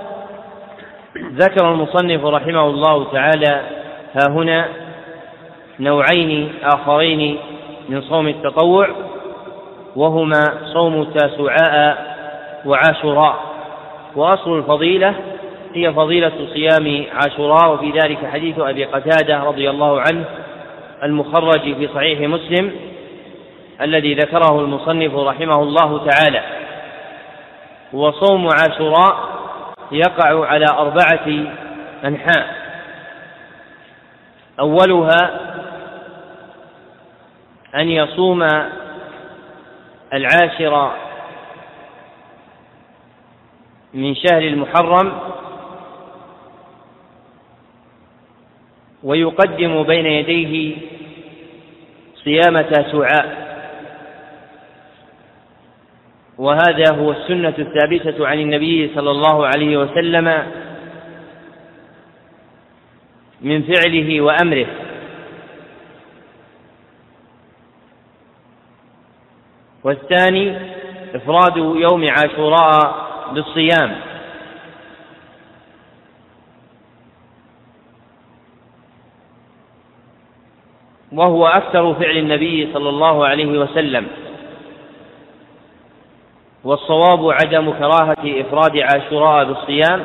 ذكر 1.18 1.72
المصنف 1.72 2.26
رحمه 2.26 2.66
الله 2.66 3.12
تعالى 3.12 3.62
ها 4.14 4.30
هنا 4.30 4.66
نوعين 5.80 6.54
آخرين 6.64 7.40
من 7.90 8.02
صوم 8.02 8.28
التطوع 8.28 8.88
وهما 9.96 10.44
صوم 10.74 11.04
تاسوعاء 11.04 12.16
وعاشوراء 12.66 13.36
وأصل 14.16 14.58
الفضيلة 14.58 15.16
هي 15.76 15.94
فضيلة 15.94 16.48
صيام 16.54 17.06
عاشوراء 17.14 17.74
وفي 17.74 17.92
ذلك 17.92 18.26
حديث 18.26 18.60
أبي 18.60 18.86
قتادة 18.86 19.44
رضي 19.44 19.70
الله 19.70 20.02
عنه 20.02 20.26
المخرج 21.04 21.62
في 21.62 21.90
صحيح 21.96 22.20
مسلم 22.20 22.72
الذي 23.82 24.14
ذكره 24.14 24.60
المصنف 24.60 25.16
رحمه 25.16 25.64
الله 25.64 26.06
تعالى. 26.06 26.42
وصوم 27.94 28.48
عاشوراء 28.48 29.18
يقع 29.92 30.46
على 30.48 30.66
أربعة 30.78 31.28
أنحاء. 32.06 32.56
أولها 34.60 35.40
أن 37.76 37.90
يصوم 37.90 38.44
العاشر 40.14 40.92
من 43.94 44.16
شهر 44.16 44.42
المحرم 44.42 45.20
ويقدم 49.06 49.84
بين 49.84 50.06
يديه 50.06 50.76
صيام 52.24 52.62
تاسوعاء 52.62 53.46
وهذا 56.38 56.96
هو 56.96 57.12
السنة 57.12 57.54
الثابتة 57.60 58.28
عن 58.28 58.40
النبي 58.40 58.92
صلى 58.96 59.12
الله 59.12 59.46
عليه 59.46 59.78
وسلم 59.78 60.44
من 63.42 63.64
فعله 63.64 64.22
وأمره. 64.22 64.68
والثاني 69.84 70.58
إفراد 71.16 71.58
يوم 71.58 72.06
عاشوراء 72.10 73.06
بالصيام 73.34 73.96
وهو 81.16 81.48
أكثر 81.48 81.94
فعل 81.94 82.18
النبي 82.18 82.74
صلى 82.74 82.90
الله 82.90 83.28
عليه 83.28 83.60
وسلم. 83.60 84.08
والصواب 86.64 87.32
عدم 87.32 87.72
كراهة 87.72 88.18
إفراد 88.26 88.78
عاشوراء 88.78 89.46
بالصيام 89.46 90.04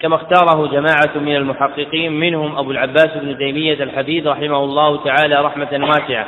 كما 0.00 0.16
اختاره 0.16 0.66
جماعة 0.66 1.16
من 1.16 1.36
المحققين 1.36 2.12
منهم 2.12 2.58
أبو 2.58 2.70
العباس 2.70 3.16
بن 3.16 3.38
تيمية 3.38 3.82
الحفيد 3.82 4.26
رحمه 4.26 4.64
الله 4.64 5.04
تعالى 5.04 5.34
رحمة 5.34 5.68
واسعة. 5.72 6.26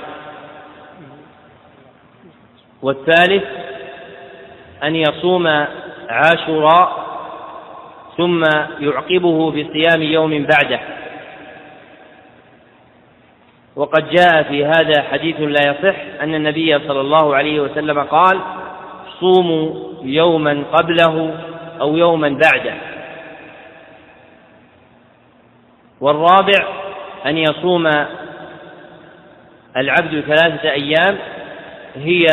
والثالث 2.83 3.45
أن 4.83 4.97
يصوم 4.97 5.47
عاشوراء 6.09 7.11
ثم 8.17 8.43
يعقبه 8.81 9.51
بصيام 9.51 10.03
يوم 10.03 10.47
بعده. 10.47 11.00
وقد 13.81 14.11
جاء 14.11 14.43
في 14.43 14.65
هذا 14.65 15.03
حديث 15.03 15.41
لا 15.41 15.71
يصح 15.71 15.97
أن 16.23 16.35
النبي 16.35 16.79
صلى 16.79 17.01
الله 17.01 17.37
عليه 17.37 17.61
وسلم 17.61 18.03
قال 18.03 18.41
صوموا 19.21 19.75
يوما 20.03 20.65
قبله 20.73 21.35
أو 21.81 21.97
يوما 21.97 22.29
بعده. 22.29 22.75
والرابع 26.01 26.69
أن 27.27 27.39
يصوم 27.39 27.87
العبد 29.77 30.21
ثلاثة 30.21 30.71
أيام 30.71 31.19
هي 31.97 32.25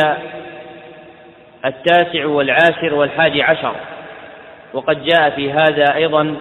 التاسع 1.64 2.26
والعاشر 2.26 2.94
والحادي 2.94 3.42
عشر. 3.42 3.74
وقد 4.74 5.04
جاء 5.04 5.30
في 5.30 5.52
هذا 5.52 5.94
أيضا 5.94 6.36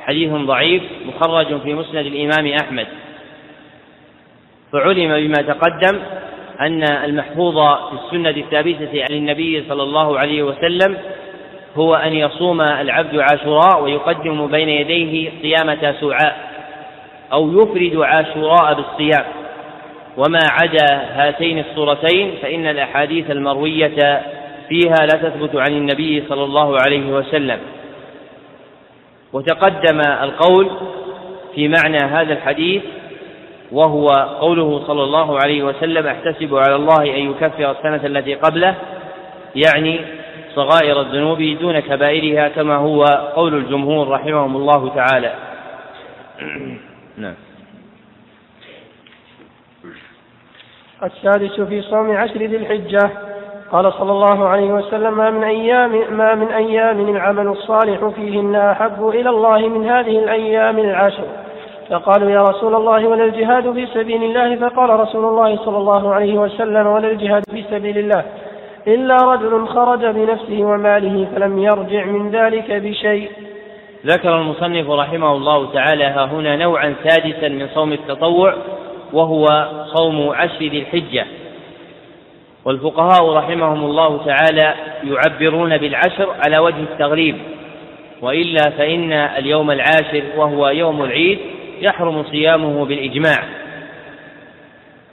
حديث 0.00 0.32
ضعيف 0.32 0.82
مخرج 1.06 1.60
في 1.60 1.74
مسند 1.74 2.06
الإمام 2.06 2.54
أحمد. 2.62 2.86
فعلم 4.72 5.26
بما 5.26 5.42
تقدم 5.42 5.98
أن 6.60 6.82
المحفوظ 6.82 7.54
في 7.58 8.04
السنة 8.04 8.30
الثابتة 8.30 9.02
عن 9.10 9.16
النبي 9.16 9.64
صلى 9.68 9.82
الله 9.82 10.18
عليه 10.18 10.42
وسلم 10.42 10.96
هو 11.76 11.94
أن 11.94 12.12
يصوم 12.12 12.60
العبد 12.60 13.18
عاشوراء 13.18 13.82
ويقدم 13.82 14.46
بين 14.46 14.68
يديه 14.68 15.30
صيام 15.42 15.74
تاسوعاء 15.74 16.36
أو 17.32 17.62
يفرد 17.62 18.00
عاشوراء 18.02 18.74
بالصيام. 18.74 19.24
وما 20.16 20.40
عدا 20.50 20.86
هاتين 21.14 21.58
الصورتين 21.58 22.34
فإن 22.42 22.66
الأحاديث 22.66 23.30
المروية 23.30 24.22
فيها 24.68 25.06
لا 25.12 25.18
تثبت 25.22 25.56
عن 25.56 25.72
النبي 25.72 26.24
صلى 26.28 26.44
الله 26.44 26.76
عليه 26.86 27.12
وسلم. 27.12 27.58
وتقدم 29.32 30.00
القول 30.00 30.70
في 31.54 31.68
معنى 31.68 31.98
هذا 31.98 32.32
الحديث 32.32 32.82
وهو 33.72 34.06
قوله 34.40 34.86
صلى 34.86 35.02
الله 35.02 35.38
عليه 35.38 35.62
وسلم 35.62 36.06
احتسب 36.06 36.54
على 36.54 36.76
الله 36.76 37.02
أن 37.02 37.30
يكفر 37.30 37.70
السنة 37.70 38.06
التي 38.06 38.34
قبله 38.34 38.74
يعني 39.54 40.00
صغائر 40.54 41.00
الذنوب 41.00 41.38
دون 41.60 41.80
كبائرها 41.80 42.48
كما 42.48 42.76
هو 42.76 43.04
قول 43.34 43.54
الجمهور 43.54 44.08
رحمهم 44.08 44.56
الله 44.56 44.94
تعالى. 44.94 45.34
نعم. 47.16 47.34
السادس 51.02 51.60
في 51.60 51.82
صوم 51.82 52.16
عشر 52.16 52.36
ذي 52.36 52.56
الحجة. 52.56 53.10
قال 53.72 53.92
صلى 53.92 54.12
الله 54.12 54.48
عليه 54.48 54.72
وسلم 54.72 55.16
ما 55.16 55.30
من 55.30 55.44
أيام 55.44 56.16
ما 56.18 56.34
من 56.34 56.48
أيام 56.48 57.08
العمل 57.08 57.48
الصالح 57.48 58.08
فيهن 58.08 58.56
أحب 58.56 59.08
إلى 59.08 59.30
الله 59.30 59.58
من 59.58 59.88
هذه 59.88 60.18
الأيام 60.18 60.78
العشر. 60.78 61.47
فقالوا 61.90 62.30
يا 62.30 62.42
رسول 62.42 62.74
الله 62.74 63.08
ولا 63.08 63.24
الجهاد 63.24 63.72
في 63.72 63.86
سبيل 63.94 64.22
الله؟ 64.22 64.56
فقال 64.56 64.90
رسول 64.90 65.24
الله 65.24 65.56
صلى 65.56 65.76
الله 65.76 66.14
عليه 66.14 66.38
وسلم 66.38 66.86
ولا 66.86 67.10
الجهاد 67.10 67.42
في 67.50 67.64
سبيل 67.70 67.98
الله 67.98 68.24
إلا 68.86 69.16
رجل 69.16 69.66
خرج 69.66 70.06
بنفسه 70.06 70.64
وماله 70.64 71.26
فلم 71.34 71.58
يرجع 71.58 72.04
من 72.04 72.30
ذلك 72.30 72.72
بشيء. 72.72 73.30
ذكر 74.06 74.36
المصنف 74.40 74.90
رحمه 74.90 75.32
الله 75.32 75.72
تعالى 75.72 76.04
ها 76.04 76.24
هنا 76.24 76.56
نوعا 76.56 76.94
سادسا 77.04 77.48
من 77.48 77.68
صوم 77.74 77.92
التطوع 77.92 78.54
وهو 79.12 79.46
صوم 79.94 80.28
عشر 80.30 80.58
ذي 80.58 80.78
الحجة. 80.78 81.26
والفقهاء 82.64 83.32
رحمهم 83.32 83.84
الله 83.84 84.20
تعالى 84.26 84.74
يعبرون 85.04 85.76
بالعشر 85.76 86.28
على 86.46 86.58
وجه 86.58 86.82
التغليب 86.92 87.36
وإلا 88.22 88.70
فإن 88.78 89.12
اليوم 89.12 89.70
العاشر 89.70 90.22
وهو 90.36 90.68
يوم 90.68 91.02
العيد 91.02 91.38
يحرم 91.82 92.24
صيامه 92.24 92.84
بالإجماع. 92.84 93.44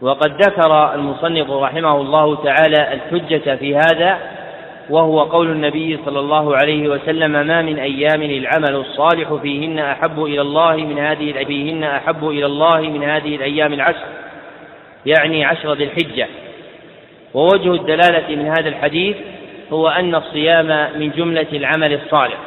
وقد 0.02 0.44
ذكر 0.44 0.94
المصنف 0.96 1.52
رحمه 1.52 2.02
الله 2.02 2.36
تعالى 2.36 2.94
الحجة 2.94 3.56
في 3.56 3.76
هذا 3.76 4.20
وهو 4.90 5.20
قول 5.20 5.52
النبي 5.52 6.00
صلى 6.06 6.20
الله 6.20 6.56
عليه 6.56 6.90
وسلم 6.90 7.32
ما 7.48 7.62
من 7.62 7.80
أيام 7.80 8.22
العمل 8.22 8.76
الصالح 8.76 9.34
فيهن 9.34 9.80
أحب 9.80 10.24
إلى 10.24 10.42
الله 10.42 10.76
من 10.76 11.00
هذه 11.00 11.46
فيهن 11.46 11.84
أحب 11.84 12.30
إلى 12.30 12.46
الله 12.46 12.82
من 12.82 13.04
هذه 13.04 13.36
الأيام 13.36 13.74
العشر 13.74 14.06
يعني 15.06 15.46
عشر 15.46 15.74
ذي 15.74 15.84
الحجة. 15.84 16.28
ووجه 17.34 17.74
الدلالة 17.74 18.36
من 18.36 18.48
هذا 18.48 18.70
الحديث 18.70 19.16
هو 19.74 19.88
أن 19.88 20.16
الصيام 20.16 21.00
من 21.00 21.12
جملة 21.12 21.48
العمل 21.54 21.94
الصالح. 21.94 22.38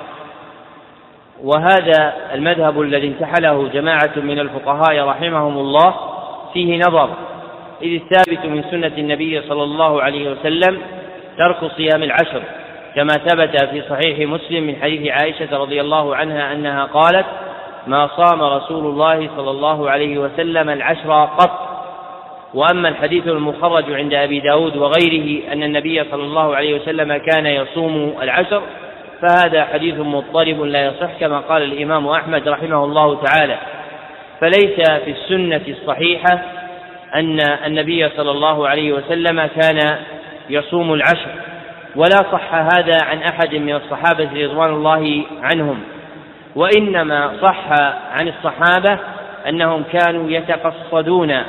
وهذا 1.44 2.14
المذهب 2.35 2.81
الذي 2.81 3.07
انتحله 3.07 3.68
جماعة 3.68 4.12
من 4.16 4.38
الفقهاء 4.38 5.05
رحمهم 5.05 5.59
الله 5.59 5.94
فيه 6.53 6.79
نظر 6.79 7.11
إذ 7.83 7.94
الثابت 7.94 8.46
من 8.46 8.64
سنة 8.70 8.92
النبي 8.98 9.42
صلى 9.48 9.62
الله 9.62 10.03
عليه 10.03 10.31
وسلم 10.31 10.79
ترك 11.38 11.70
صيام 11.77 12.03
العشر 12.03 12.42
كما 12.94 13.14
ثبت 13.14 13.64
في 13.64 13.83
صحيح 13.90 14.29
مسلم 14.29 14.62
من 14.62 14.77
حديث 14.83 15.12
عائشة 15.12 15.59
رضي 15.59 15.81
الله 15.81 16.16
عنها 16.16 16.53
أنها 16.53 16.85
قالت 16.85 17.27
ما 17.87 18.09
صام 18.16 18.42
رسول 18.42 18.87
الله 18.87 19.31
صلى 19.37 19.51
الله 19.51 19.90
عليه 19.90 20.18
وسلم 20.18 20.70
العشر 20.70 21.24
قط. 21.24 21.68
وأما 22.55 22.88
الحديث 22.88 23.27
المخرج 23.27 23.92
عند 23.92 24.14
أبي 24.14 24.40
داود 24.40 24.77
وغيره 24.77 25.53
أن 25.53 25.62
النبي 25.62 26.05
صلى 26.11 26.22
الله 26.22 26.57
عليه 26.57 26.81
وسلم 26.81 27.16
كان 27.16 27.46
يصوم 27.46 28.14
العشر 28.22 28.62
فهذا 29.23 29.65
حديث 29.65 29.95
مضطرب 29.99 30.63
لا 30.63 30.87
يصح 30.87 31.11
كما 31.21 31.39
قال 31.39 31.63
الإمام 31.63 32.09
أحمد 32.09 32.49
رحمه 32.49 32.85
الله 32.85 33.23
تعالى 33.23 33.59
فليس 34.41 34.91
في 35.05 35.11
السنة 35.11 35.63
الصحيحة 35.69 36.43
أن 37.15 37.41
النبي 37.67 38.09
صلى 38.09 38.31
الله 38.31 38.69
عليه 38.69 38.93
وسلم 38.93 39.47
كان 39.47 39.99
يصوم 40.51 40.95
العشر 40.95 41.31
ولا 41.97 42.17
صح 42.33 42.55
هذا 42.55 42.97
عن 43.03 43.23
أحد 43.23 43.55
من 43.55 43.75
الصحابة 43.75 44.45
رضوان 44.45 44.71
الله 44.71 45.23
عنهم 45.43 45.83
وإنما 46.55 47.33
صح 47.43 47.73
عن 48.13 48.29
الصحابة 48.29 48.99
أنهم 49.49 49.85
كانوا 49.93 50.31
يتقصدون 50.31 51.43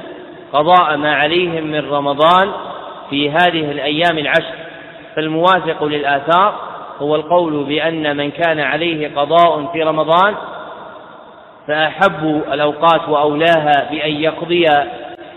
قضاء 0.53 0.97
ما 0.97 1.15
عليهم 1.15 1.63
من 1.63 1.89
رمضان 1.89 2.51
في 3.09 3.31
هذه 3.31 3.71
الأيام 3.71 4.17
العشر 4.17 4.55
فالموافق 5.15 5.83
للآثار 5.83 6.68
هو 6.99 7.15
القول 7.15 7.63
بأن 7.63 8.17
من 8.17 8.31
كان 8.31 8.59
عليه 8.59 9.11
قضاء 9.15 9.65
في 9.73 9.83
رمضان 9.83 10.35
فأحب 11.67 12.43
الأوقات 12.53 13.09
وأولاها 13.09 13.89
بأن 13.91 14.11
يقضي 14.11 14.65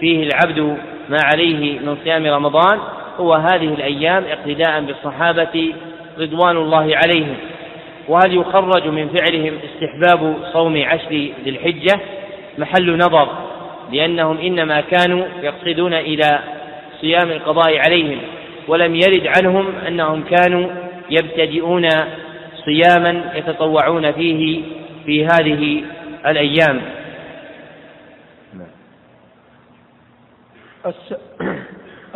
فيه 0.01 0.29
العبد 0.29 0.77
ما 1.09 1.19
عليه 1.25 1.79
من 1.79 1.97
صيام 2.05 2.27
رمضان 2.27 2.79
هو 3.21 3.35
هذه 3.35 3.75
الأيام 3.75 4.25
اقتداء 4.25 4.81
بالصحابة 4.81 5.75
رضوان 6.19 6.57
الله 6.57 6.97
عليهم. 6.97 7.37
وهل 8.09 8.37
يخرج 8.37 8.89
من 8.89 9.09
فعلهم 9.09 9.59
استحباب 9.65 10.37
صوم 10.53 10.83
عشر 10.87 11.31
ذي 11.45 11.51
الحجة؟ 11.51 12.01
محل 12.59 12.97
نظر 12.97 13.29
لأنهم 13.93 14.39
إنما 14.39 14.81
كانوا 14.81 15.25
يقصدون 15.43 15.95
إلى 15.95 16.39
صيام 17.01 17.31
القضاء 17.31 17.79
عليهم 17.79 18.19
ولم 18.69 18.95
يرد 18.95 19.27
عنهم 19.37 19.67
أنهم 19.89 20.25
كانوا 20.25 20.69
يبتدئون 21.13 21.89
صياما 22.65 23.25
يتطوعون 23.35 24.13
فيه 24.13 24.63
في 25.05 25.27
هذه 25.27 25.85
الأيام. 26.27 26.81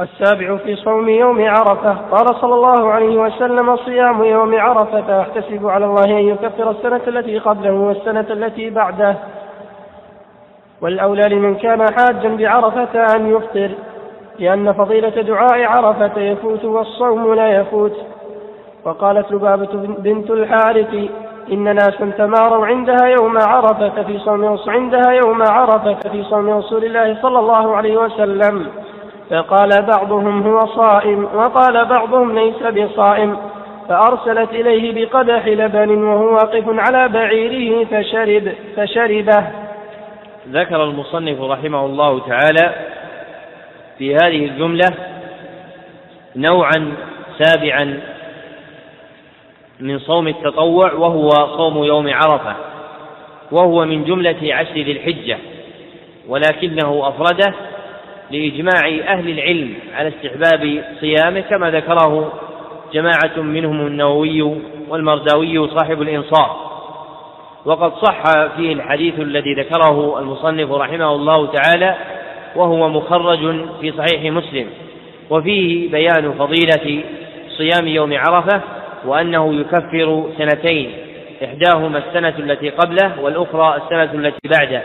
السابع 0.01 0.57
في 0.57 0.77
صوم 0.77 1.09
يوم 1.09 1.49
عرفة. 1.49 1.93
قال 1.93 2.27
صلى 2.41 2.55
الله 2.55 2.93
عليه 2.93 3.17
وسلم 3.17 3.77
صيام 3.77 4.25
يوم 4.25 4.61
عرفة 4.61 5.21
أحتسب 5.21 5.67
على 5.67 5.85
الله 5.85 6.05
أن 6.05 6.29
يكفر 6.29 6.71
السنة 6.71 7.01
التي 7.09 7.39
قبله 7.39 7.73
والسنة 7.73 8.27
التي 8.31 8.71
بعده. 8.71 9.17
والأولى 10.81 11.23
لمن 11.29 11.55
كان 11.55 11.87
حاجا 11.99 12.37
بعرفة 12.37 13.17
أن 13.17 13.37
يفطر 13.37 13.71
لأن 14.39 14.73
فضيلة 14.73 15.23
دعاء 15.23 15.63
عرفة 15.65 16.21
يفوت 16.21 16.65
والصوم 16.65 17.35
لا 17.35 17.61
يفوت. 17.61 17.97
وقالت 18.87 19.33
لبابة 19.33 19.97
بنت 19.99 20.31
الحارث 20.31 20.95
إن 21.53 21.75
ناسا 21.75 22.13
تماروا 22.19 22.67
عندها 22.67 23.07
يوم 23.21 23.39
عرفة 23.39 24.03
في 24.03 24.19
صوم 24.19 24.59
عندها 24.69 25.13
يوم 25.25 25.43
عرفة 25.43 25.95
في 25.95 26.23
صوم 26.23 26.51
رسول 26.51 26.85
الله 26.85 27.23
صلى 27.23 27.39
الله 27.39 27.77
عليه 27.77 27.97
وسلم. 27.97 28.67
فقال 29.31 29.83
بعضهم 29.83 30.43
هو 30.43 30.67
صائم 30.67 31.25
وقال 31.35 31.85
بعضهم 31.85 32.39
ليس 32.39 32.63
بصائم. 32.63 33.37
فأرسلت 33.89 34.51
إليه 34.51 35.07
بقدح 35.07 35.47
لبن 35.47 36.05
وهو 36.05 36.33
واقف 36.33 36.65
على 36.69 37.09
بعيره 37.09 37.85
فشرب 37.85 38.53
فشربه. 38.77 39.47
ذكر 40.49 40.85
المصنف 40.85 41.41
رحمه 41.41 41.87
الله 41.87 42.21
تعالى 42.29 42.75
في 43.99 44.15
هذه 44.15 44.45
الجملة 44.45 44.91
نوعا 46.37 46.93
سابعا 47.39 48.01
من 49.81 49.99
صوم 49.99 50.29
التطوع 50.29 50.93
وهو 50.93 51.29
صوم 51.31 51.85
يوم 51.85 52.09
عرفة 52.15 52.57
وهو 53.53 53.85
من 53.85 54.05
جملة 54.05 54.55
عشر 54.55 54.75
ذي 54.75 54.93
الحجة 54.93 55.39
ولكنه 56.29 57.09
أفرده 57.09 57.55
لإجماع 58.31 58.89
أهل 59.09 59.29
العلم 59.29 59.75
على 59.95 60.09
استحباب 60.09 60.85
صيامه 61.01 61.41
كما 61.41 61.71
ذكره 61.71 62.33
جماعة 62.93 63.37
منهم 63.37 63.87
النووي 63.87 64.43
والمرداوي 64.89 65.69
صاحب 65.69 66.03
الإنصاف. 66.03 66.51
وقد 67.65 67.93
صح 67.95 68.23
فيه 68.57 68.73
الحديث 68.73 69.21
الذي 69.21 69.55
ذكره 69.55 70.19
المصنف 70.19 70.73
رحمه 70.73 71.15
الله 71.15 71.47
تعالى 71.47 71.97
وهو 72.57 72.89
مخرج 72.89 73.67
في 73.81 73.93
صحيح 73.93 74.33
مسلم 74.33 74.67
وفيه 75.31 75.91
بيان 75.91 76.33
فضيلة 76.39 77.05
صيام 77.49 77.89
يوم 77.89 78.15
عرفة 78.15 78.61
وأنه 79.05 79.55
يكفر 79.61 80.31
سنتين 80.39 80.93
إحداهما 81.45 81.99
السنة 81.99 82.35
التي 82.39 82.71
قبله 82.71 83.21
والأخرى 83.21 83.77
السنة 83.77 84.27
التي 84.27 84.49
بعده. 84.59 84.83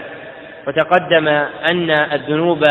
وتقدم 0.68 1.28
أن 1.72 1.92
الذنوب 1.92 2.64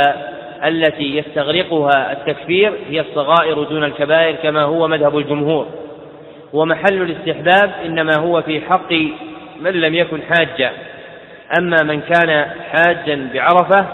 التي 0.64 1.16
يستغرقها 1.16 2.12
التكفير 2.12 2.72
هي 2.88 3.00
الصغائر 3.00 3.62
دون 3.62 3.85
الكبائر 3.85 4.37
كما 4.37 4.62
هو 4.62 4.88
مذهب 4.88 5.18
الجمهور. 5.18 5.66
ومحل 6.53 7.03
الاستحباب 7.03 7.70
إنما 7.85 8.16
هو 8.18 8.42
في 8.42 8.61
حق 8.61 8.92
من 9.61 9.70
لم 9.70 9.94
يكن 9.94 10.22
حاجا 10.22 10.70
أما 11.59 11.83
من 11.83 12.00
كان 12.00 12.50
حاجا 12.72 13.31
بعرفة 13.35 13.87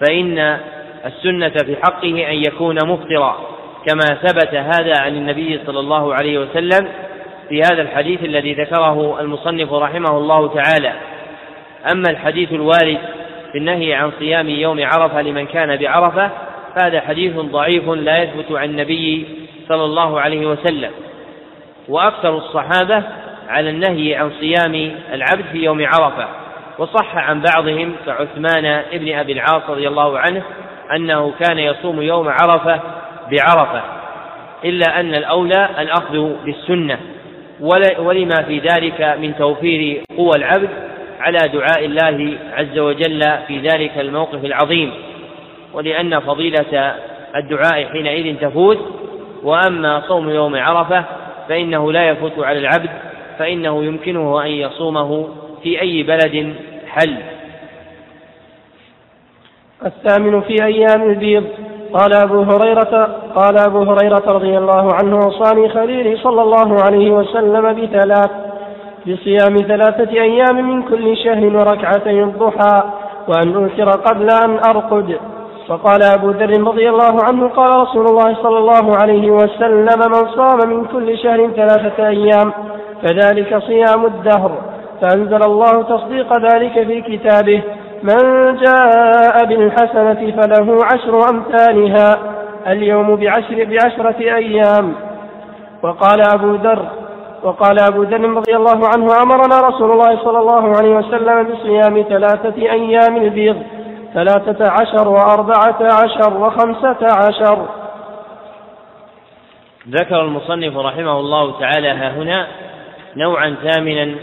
فإن 0.00 0.58
السنة 1.06 1.48
في 1.48 1.76
حقه 1.76 2.30
أن 2.30 2.42
يكون 2.46 2.76
مفطرا. 2.86 3.51
كما 3.86 4.18
ثبت 4.22 4.54
هذا 4.54 5.00
عن 5.00 5.16
النبي 5.16 5.60
صلى 5.66 5.80
الله 5.80 6.14
عليه 6.14 6.38
وسلم 6.38 6.88
في 7.48 7.60
هذا 7.60 7.82
الحديث 7.82 8.24
الذي 8.24 8.54
ذكره 8.54 9.20
المصنف 9.20 9.72
رحمه 9.72 10.18
الله 10.18 10.54
تعالى. 10.54 10.92
أما 11.92 12.10
الحديث 12.10 12.52
الوارد 12.52 12.98
في 13.52 13.58
النهي 13.58 13.94
عن 13.94 14.12
صيام 14.18 14.48
يوم 14.48 14.84
عرفة 14.84 15.22
لمن 15.22 15.46
كان 15.46 15.76
بعرفة 15.76 16.30
فهذا 16.76 17.00
حديث 17.00 17.36
ضعيف 17.36 17.88
لا 17.88 18.22
يثبت 18.22 18.52
عن 18.52 18.70
النبي 18.70 19.26
صلى 19.68 19.84
الله 19.84 20.20
عليه 20.20 20.46
وسلم. 20.46 20.90
وأكثر 21.88 22.36
الصحابة 22.36 23.02
على 23.48 23.70
النهي 23.70 24.14
عن 24.14 24.30
صيام 24.40 24.92
العبد 25.12 25.44
في 25.52 25.58
يوم 25.58 25.86
عرفة. 25.86 26.28
وصح 26.78 27.16
عن 27.16 27.42
بعضهم 27.42 27.92
كعثمان 28.06 28.64
ابن 28.92 29.14
أبي 29.14 29.32
العاص 29.32 29.62
رضي 29.68 29.88
الله 29.88 30.18
عنه 30.18 30.42
أنه 30.96 31.32
كان 31.40 31.58
يصوم 31.58 32.02
يوم 32.02 32.28
عرفة 32.28 32.80
بعرفة 33.30 33.82
إلا 34.64 35.00
أن 35.00 35.14
الأولى 35.14 35.68
الأخذ 35.78 36.44
بالسنة. 36.44 36.98
ولما 37.98 38.42
في 38.46 38.58
ذلك 38.58 39.16
من 39.20 39.36
توفير 39.38 40.02
قوى 40.16 40.32
العبد 40.36 40.68
على 41.20 41.38
دعاء 41.52 41.84
الله 41.84 42.38
عز 42.52 42.78
وجل 42.78 43.20
في 43.46 43.58
ذلك 43.58 43.98
الموقف 43.98 44.44
العظيم. 44.44 44.92
ولأن 45.72 46.20
فضيلة 46.20 46.94
الدعاء 47.36 47.84
حينئذ 47.92 48.36
تفوت 48.36 48.78
وأما 49.42 50.02
صوم 50.08 50.30
يوم 50.30 50.56
عرفة 50.56 51.04
فإنه 51.48 51.92
لا 51.92 52.08
يفوت 52.08 52.38
على 52.38 52.58
العبد 52.58 52.90
فإنه 53.38 53.84
يمكنه 53.84 54.42
أن 54.44 54.50
يصومه 54.50 55.28
في 55.62 55.80
أي 55.80 56.02
بلد 56.02 56.54
حل. 56.88 57.16
الثامن 59.86 60.40
في 60.40 60.64
أيام 60.64 61.10
البيض. 61.10 61.44
قال 61.92 62.12
أبو 62.14 62.42
هريرة 62.42 63.08
قال 63.34 63.58
أبو 63.58 63.78
هريرة 63.78 64.22
رضي 64.26 64.58
الله 64.58 64.88
عنه 64.94 65.16
وصاني 65.16 65.68
خليلي 65.68 66.16
صلى 66.16 66.42
الله 66.42 66.82
عليه 66.82 67.10
وسلم 67.10 67.72
بثلاث 67.72 68.30
بصيام 69.06 69.56
ثلاثة 69.56 70.12
أيام 70.12 70.56
من 70.70 70.82
كل 70.82 71.16
شهر 71.16 71.56
وركعتي 71.56 72.22
الضحى 72.22 72.82
وأن 73.28 73.54
أوتر 73.54 73.90
قبل 73.90 74.30
أن 74.30 74.58
أرقد. 74.70 75.16
فقال 75.68 76.02
أبو 76.02 76.30
ذر 76.30 76.62
رضي 76.68 76.88
الله 76.88 77.24
عنه 77.24 77.48
قال 77.48 77.82
رسول 77.82 78.06
الله 78.06 78.36
صلى 78.42 78.58
الله 78.58 78.96
عليه 78.96 79.30
وسلم 79.30 79.98
من 79.98 80.28
صام 80.36 80.68
من 80.70 80.84
كل 80.84 81.18
شهر 81.18 81.50
ثلاثة 81.50 82.08
أيام 82.08 82.52
فذلك 83.02 83.58
صيام 83.58 84.06
الدهر 84.06 84.58
فأنزل 85.00 85.42
الله 85.42 85.82
تصديق 85.82 86.52
ذلك 86.52 86.72
في 86.86 87.00
كتابه. 87.00 87.62
من 88.02 88.56
جاء 88.56 89.44
بالحسنة 89.44 90.42
فله 90.42 90.78
عشر 90.92 91.30
أمثالها 91.30 92.18
اليوم 92.66 93.16
بعشر 93.16 93.64
بعشرة 93.64 94.20
أيام. 94.20 94.94
وقال 95.82 96.22
أبو 96.34 96.54
ذر 96.54 96.86
وقال 97.42 97.76
أبو 97.80 98.02
ذر 98.02 98.20
رضي 98.20 98.56
الله 98.56 98.88
عنه 98.94 99.22
أمرنا 99.22 99.68
رسول 99.68 99.90
الله 99.90 100.24
صلى 100.24 100.38
الله 100.38 100.76
عليه 100.76 100.90
وسلم 100.96 101.42
بصيام 101.42 102.02
ثلاثة 102.02 102.62
أيام 102.62 103.16
البيض 103.16 103.62
ثلاثة 104.14 104.70
عشر 104.70 105.08
وأربعة 105.08 105.78
عشر 105.82 106.36
وخمسة 106.36 106.98
عشر. 107.02 107.66
ذكر 109.88 110.20
المصنف 110.20 110.76
رحمه 110.76 111.20
الله 111.20 111.60
تعالى 111.60 111.88
ها 111.88 112.10
هنا 112.10 112.46
نوعا 113.16 113.56
ثامنا 113.62 114.14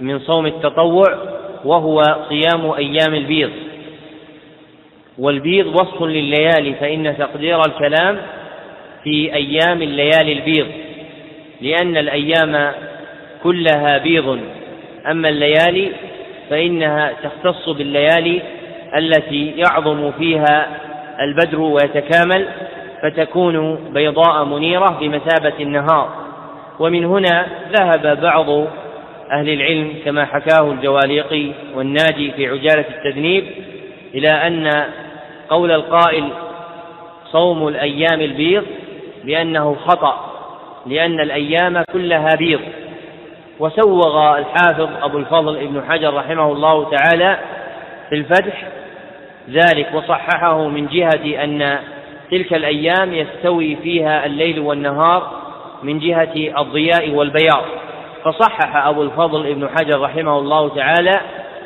من 0.00 0.18
صوم 0.18 0.46
التطوع 0.46 1.31
وهو 1.64 2.02
صيام 2.28 2.70
أيام 2.70 3.14
البيض. 3.14 3.50
والبيض 5.18 5.66
وصف 5.66 6.02
لليالي 6.02 6.74
فإن 6.74 7.16
تقدير 7.18 7.60
الكلام 7.60 8.18
في 9.04 9.34
أيام 9.34 9.82
الليالي 9.82 10.32
البيض 10.32 10.66
لأن 11.60 11.96
الأيام 11.96 12.72
كلها 13.42 13.98
بيض. 13.98 14.38
أما 15.10 15.28
الليالي 15.28 15.92
فإنها 16.50 17.12
تختص 17.22 17.68
بالليالي 17.68 18.42
التي 18.98 19.54
يعظم 19.56 20.12
فيها 20.12 20.68
البدر 21.20 21.60
ويتكامل 21.60 22.48
فتكون 23.02 23.78
بيضاء 23.94 24.44
منيرة 24.44 24.98
بمثابة 25.00 25.54
النهار. 25.60 26.08
ومن 26.78 27.04
هنا 27.04 27.46
ذهب 27.78 28.20
بعض 28.20 28.66
أهل 29.30 29.48
العلم 29.48 29.94
كما 30.04 30.24
حكاه 30.24 30.72
الجواليقي 30.72 31.52
والناجي 31.74 32.32
في 32.32 32.48
عجالة 32.48 32.84
التذنيب 32.88 33.44
إلى 34.14 34.28
أن 34.28 34.84
قول 35.48 35.72
القائل 35.72 36.28
صوم 37.32 37.68
الأيام 37.68 38.20
البيض 38.20 38.64
بأنه 39.24 39.74
خطأ 39.74 40.32
لأن 40.86 41.20
الأيام 41.20 41.82
كلها 41.92 42.28
بيض. 42.38 42.60
وسوغ 43.58 44.38
الحافظ 44.38 44.88
أبو 45.02 45.18
الفضل 45.18 45.56
ابن 45.56 45.82
حجر 45.88 46.14
رحمه 46.14 46.52
الله 46.52 46.90
تعالى 46.90 47.38
في 48.08 48.14
الفتح 48.14 48.68
ذلك 49.50 49.88
وصححه 49.94 50.68
من 50.68 50.86
جهة 50.86 51.44
أن 51.44 51.78
تلك 52.30 52.54
الأيام 52.54 53.14
يستوي 53.14 53.76
فيها 53.76 54.26
الليل 54.26 54.60
والنهار 54.60 55.42
من 55.82 55.98
جهة 55.98 56.60
الضياء 56.60 57.10
والبياض. 57.10 57.64
فصحح 58.24 58.86
أبو 58.86 59.02
الفضل 59.02 59.46
ابن 59.46 59.68
حجر 59.68 60.00
رحمه 60.00 60.38
الله 60.38 60.68
تعالى 60.68 61.20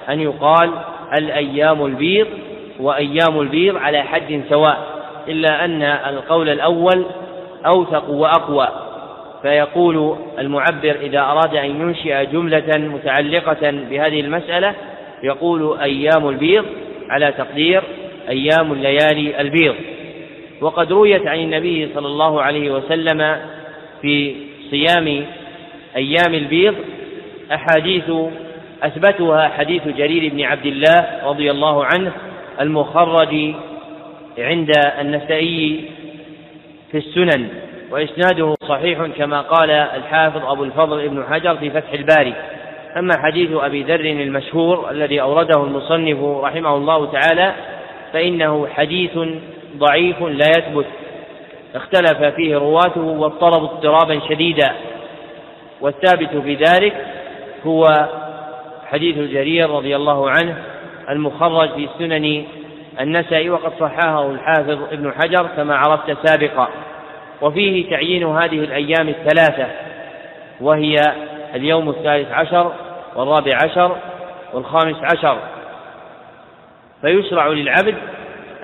أن 0.09 0.21
يقال 0.21 0.71
الأيام 1.19 1.87
البيض 1.87 2.27
وأيام 2.81 3.41
البيض 3.41 3.77
على 3.77 4.03
حد 4.03 4.43
سواء 4.49 4.79
إلا 5.29 5.65
أن 5.65 5.83
القول 5.83 6.49
الأول 6.49 7.07
أوثق 7.67 8.11
وأقوى 8.11 8.69
فيقول 9.43 10.17
المعبر 10.39 10.97
إذا 11.01 11.21
أراد 11.21 11.57
أن 11.57 11.81
ينشئ 11.81 12.27
جملة 12.27 12.79
متعلقة 12.79 13.71
بهذه 13.71 14.21
المسألة 14.21 14.75
يقول 15.23 15.79
أيام 15.81 16.29
البيض 16.29 16.65
على 17.09 17.33
تقدير 17.33 17.83
أيام 18.29 18.73
الليالي 18.73 19.41
البيض. 19.41 19.75
وقد 20.61 20.93
رويت 20.93 21.27
عن 21.27 21.39
النبي 21.39 21.89
صلى 21.95 22.07
الله 22.07 22.43
عليه 22.43 22.71
وسلم 22.71 23.37
في 24.03 24.37
صيام 24.71 25.27
أيام 25.97 26.35
البيض 26.35 26.75
أحاديث 27.53 28.11
أثبتها 28.83 29.49
حديث 29.49 29.89
جرير 29.89 30.33
بن 30.33 30.43
عبد 30.43 30.67
الله 30.67 31.07
رضي 31.25 31.51
الله 31.51 31.85
عنه 31.85 32.13
المخرج 32.61 33.55
عند 34.39 34.73
النسائي 35.01 35.91
في 36.93 36.99
السنن 36.99 37.49
وإسناده 37.91 38.55
صحيح 38.69 39.07
كما 39.07 39.41
قال 39.41 39.71
الحافظ 39.71 40.45
أبو 40.45 40.65
الفضل 40.65 41.01
ابن 41.01 41.25
حجر 41.31 41.57
في 41.57 41.71
فتح 41.71 41.93
الباري. 41.93 42.35
أما 42.97 43.13
حديث 43.19 43.51
أبي 43.53 43.83
ذر 43.83 44.01
المشهور 44.01 44.91
الذي 44.91 45.21
أورده 45.21 45.65
المصنف 45.65 46.23
رحمه 46.23 46.77
الله 46.77 47.13
تعالى 47.13 47.53
فإنه 48.13 48.67
حديث 48.67 49.19
ضعيف 49.77 50.23
لا 50.23 50.51
يثبت. 50.59 50.87
اختلف 51.75 52.35
فيه 52.35 52.57
رواته 52.57 53.01
واضطربوا 53.01 53.69
اضطرابا 53.69 54.21
شديدا. 54.29 54.73
والثابت 55.81 56.37
في 56.37 56.55
ذلك 56.55 57.07
هو 57.67 57.87
حديث 58.87 59.17
جرير 59.17 59.71
رضي 59.71 59.97
الله 59.97 60.31
عنه 60.31 60.57
المخرج 61.09 61.75
في 61.75 61.89
سنن 61.99 62.45
النسائي 63.01 63.51
وقد 63.51 63.73
صححه 63.81 64.31
الحافظ 64.31 64.93
ابن 64.93 65.13
حجر 65.13 65.47
كما 65.57 65.77
عرفت 65.77 66.27
سابقا. 66.27 66.69
وفيه 67.43 67.91
تعيين 67.91 68.27
هذه 68.27 68.59
الأيام 68.59 69.09
الثلاثة 69.09 69.67
وهي 70.61 70.95
اليوم 71.55 71.89
الثالث 71.89 72.33
عشر 72.33 72.73
والرابع 73.17 73.57
عشر 73.65 73.97
والخامس 74.53 74.97
عشر. 75.15 75.39
فيشرع 77.03 77.47
للعبد 77.47 77.95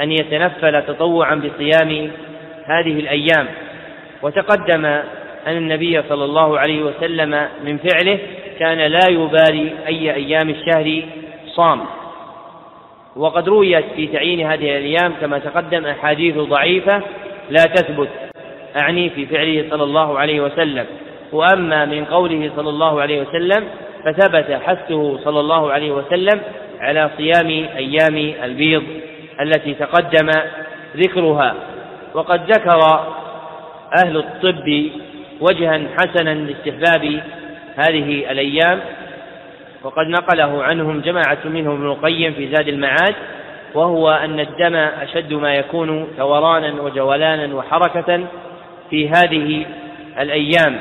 أن 0.01 0.13
يتنفل 0.13 0.83
تطوعا 0.83 1.35
بصيام 1.35 2.11
هذه 2.65 3.01
الأيام 3.01 3.49
وتقدم 4.23 5.03
أن 5.47 5.57
النبي 5.57 6.03
صلى 6.09 6.25
الله 6.25 6.59
عليه 6.59 6.83
وسلم 6.83 7.49
من 7.65 7.79
فعله 7.79 8.19
كان 8.59 8.79
لا 8.79 9.09
يبالي 9.09 9.73
أي 9.87 10.15
أيام 10.15 10.49
الشهر 10.51 11.03
صام. 11.47 11.81
وقد 13.17 13.49
رويت 13.49 13.85
في 13.97 14.07
تعيين 14.07 14.47
هذه 14.47 14.79
الأيام 14.79 15.13
كما 15.21 15.39
تقدم 15.39 15.87
أحاديث 15.87 16.39
ضعيفة 16.39 17.03
لا 17.51 17.65
تثبت 17.65 18.09
أعني 18.83 19.11
في 19.11 19.27
فعله 19.27 19.71
صلى 19.71 19.83
الله 19.83 20.19
عليه 20.19 20.41
وسلم. 20.41 20.87
وأما 21.33 21.85
من 21.85 22.05
قوله 22.05 22.51
صلى 22.57 22.69
الله 22.69 23.01
عليه 23.01 23.23
وسلم 23.23 23.65
فثبت 24.05 24.61
حثه 24.63 25.19
صلى 25.25 25.41
الله 25.41 25.73
عليه 25.73 25.91
وسلم 25.91 26.41
على 26.81 27.11
صيام 27.17 27.49
أيام 27.77 28.35
البيض 28.45 28.83
التي 29.41 29.75
تقدم 29.75 30.31
ذكرها. 30.97 31.55
وقد 32.15 32.53
ذكر 32.53 32.81
أهل 34.05 34.17
الطب 34.17 34.91
وجها 35.43 35.81
حسنا 35.99 36.35
لاستحباب 36.35 37.23
هذه 37.77 38.31
الأيام 38.31 38.81
وقد 39.83 40.07
نقله 40.07 40.63
عنهم 40.63 41.01
جماعة 41.01 41.39
منهم 41.45 41.75
ابن 41.75 41.87
القيم 41.87 42.33
في 42.33 42.55
زاد 42.55 42.69
المعاد 42.69 43.15
وهو 43.75 44.11
أن 44.11 44.41
الدم 44.41 44.77
أشد 44.77 45.33
ما 45.33 45.55
يكون 45.55 46.09
ثورانا 46.17 46.83
وجولانا 46.83 47.55
وحركة 47.55 48.25
في 48.91 49.09
هذه 49.09 49.67
الأيام. 50.21 50.79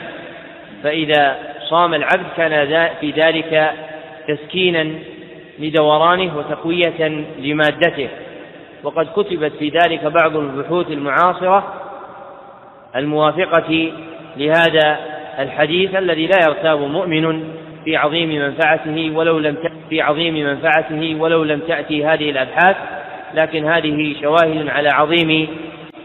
فإذا 0.84 1.38
صام 1.70 1.94
العبد 1.94 2.26
كان 2.38 2.90
في 3.00 3.12
ذلك 3.12 3.72
تسكينا 4.28 4.92
لدورانه 5.60 6.38
وتقوية 6.38 7.26
لمادته. 7.40 8.10
وقد 8.84 9.08
كتبت 9.16 9.52
في 9.60 9.70
ذلك 9.70 10.06
بعض 10.06 10.38
البحوث 10.38 10.92
المعاصرة 10.92 11.74
الموافقة 12.96 13.92
لهذا 14.38 15.00
الحديث 15.40 15.96
الذي 15.96 16.28
لا 16.28 16.40
يرتاب 16.48 16.80
مؤمن 16.80 17.44
في 17.86 17.96
عظيم 17.96 18.30
منفعته 18.30 19.12
ولو 19.16 19.40
لم 19.40 19.58
في 19.90 20.02
عظيم 20.02 20.34
منفعته 20.34 21.16
ولو 21.20 21.44
لم 21.44 21.60
تأتي 21.60 22.06
هذه 22.06 22.30
الأبحاث 22.30 22.76
لكن 23.34 23.66
هذه 23.66 24.16
شواهد 24.22 24.70
على 24.70 24.90
عظيم 24.90 25.48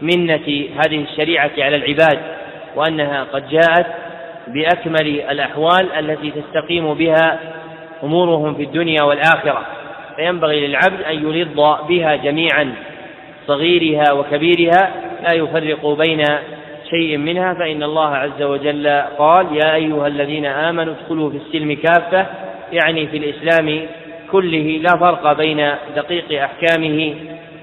منة 0.01 0.63
هذه 0.77 1.05
الشريعة 1.11 1.51
على 1.57 1.75
العباد 1.75 2.19
وأنها 2.75 3.23
قد 3.23 3.49
جاءت 3.49 3.85
بأكمل 4.47 5.21
الأحوال 5.29 5.91
التي 5.99 6.31
تستقيم 6.31 6.93
بها 6.93 7.39
أمورهم 8.03 8.55
في 8.55 8.63
الدنيا 8.63 9.03
والآخرة. 9.03 9.65
فينبغي 10.15 10.67
للعبد 10.67 11.01
أن 11.01 11.15
يلظ 11.15 11.59
بها 11.89 12.15
جميعا 12.15 12.73
صغيرها 13.47 14.13
وكبيرها 14.13 14.91
لا 15.23 15.33
يفرق 15.33 15.87
بين 15.87 16.23
شيء 16.89 17.17
منها 17.17 17.53
فإن 17.53 17.83
الله 17.83 18.15
عز 18.15 18.41
وجل 18.41 18.87
قال 19.17 19.55
يا 19.55 19.75
أيها 19.75 20.07
الذين 20.07 20.45
آمنوا 20.45 20.93
ادخلوا 20.93 21.29
في 21.29 21.37
السلم 21.37 21.73
كافة 21.73 22.25
يعني 22.71 23.07
في 23.07 23.17
الإسلام 23.17 23.87
كله 24.31 24.79
لا 24.81 24.99
فرق 24.99 25.33
بين 25.33 25.71
دقيق 25.95 26.43
أحكامه 26.43 27.15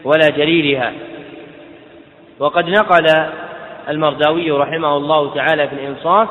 ولا 0.04 0.28
جليلها 0.37 0.92
وقد 2.38 2.68
نقل 2.68 3.06
المرداوي 3.88 4.50
رحمه 4.50 4.96
الله 4.96 5.34
تعالى 5.34 5.68
في 5.68 5.74
الإنصاف 5.74 6.28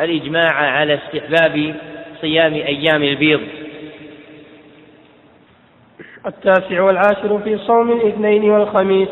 الإجماع 0.00 0.52
على 0.52 0.94
استحباب 0.94 1.74
صيام 2.20 2.54
أيام 2.54 3.02
البيض. 3.02 3.40
التاسع 6.26 6.82
والعاشر 6.82 7.38
في 7.44 7.58
صوم 7.58 7.92
الاثنين 7.92 8.50
والخميس. 8.50 9.08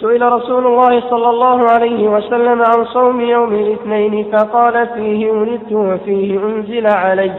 سئل 0.00 0.32
رسول 0.32 0.66
الله 0.66 1.00
صلى 1.10 1.30
الله 1.30 1.66
عليه 1.70 2.08
وسلم 2.08 2.62
عن 2.62 2.84
صوم 2.84 3.20
يوم 3.20 3.52
الاثنين 3.52 4.32
فقال 4.32 4.86
فيه 4.86 5.30
ولدت 5.30 5.72
وفيه 5.72 6.38
أنزل 6.38 6.86
علي. 6.86 7.32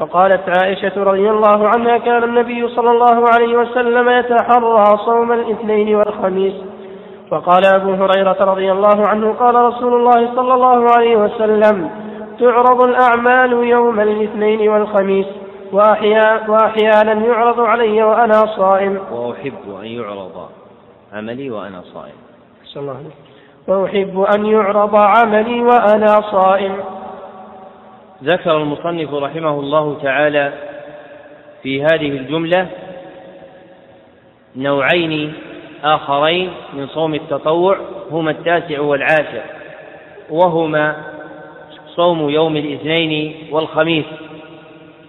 فقالت 0.00 0.40
عائشة 0.58 1.04
رضي 1.04 1.30
الله 1.30 1.68
عنها 1.68 1.98
كان 1.98 2.24
النبي 2.24 2.68
صلى 2.68 2.90
الله 2.90 3.24
عليه 3.34 3.58
وسلم 3.58 4.08
يتحرى 4.08 4.96
صوم 5.04 5.32
الاثنين 5.32 5.96
والخميس. 5.96 6.54
وقال 7.32 7.62
أبو 7.74 7.90
هريرة 7.90 8.36
رضي 8.40 8.72
الله 8.72 9.06
عنه 9.08 9.32
قال 9.32 9.54
رسول 9.54 9.94
الله 9.94 10.34
صلى 10.36 10.54
الله 10.54 10.90
عليه 10.96 11.16
وسلم 11.16 11.90
تعرض 12.40 12.82
الأعمال 12.82 13.52
يوم 13.52 14.00
الاثنين 14.00 14.68
والخميس 14.68 15.26
وأحيانا 15.72 17.12
يعرض 17.12 17.60
علي 17.60 18.02
وأنا 18.02 18.46
صائم. 18.56 18.98
وأحب 19.12 19.80
أن 19.80 19.86
يعرض. 19.86 20.63
عملي 21.14 21.50
وأنا 21.50 21.82
صائم. 21.94 22.14
صلى 22.64 22.80
الله 22.80 22.96
عليه 22.96 23.10
وأحب 23.66 24.20
أن 24.34 24.46
يعرض 24.46 24.96
عملي 24.96 25.60
وأنا 25.60 26.20
صائم. 26.20 26.76
ذكر 28.24 28.56
المصنف 28.56 29.14
رحمه 29.14 29.60
الله 29.60 29.98
تعالى 30.02 30.52
في 31.62 31.82
هذه 31.82 32.08
الجملة 32.08 32.66
نوعين 34.56 35.34
آخرين 35.84 36.50
من 36.72 36.86
صوم 36.86 37.14
التطوع 37.14 37.78
هما 38.10 38.30
التاسع 38.30 38.80
والعاشر 38.80 39.42
وهما 40.30 40.96
صوم 41.86 42.30
يوم 42.30 42.56
الاثنين 42.56 43.36
والخميس. 43.50 44.04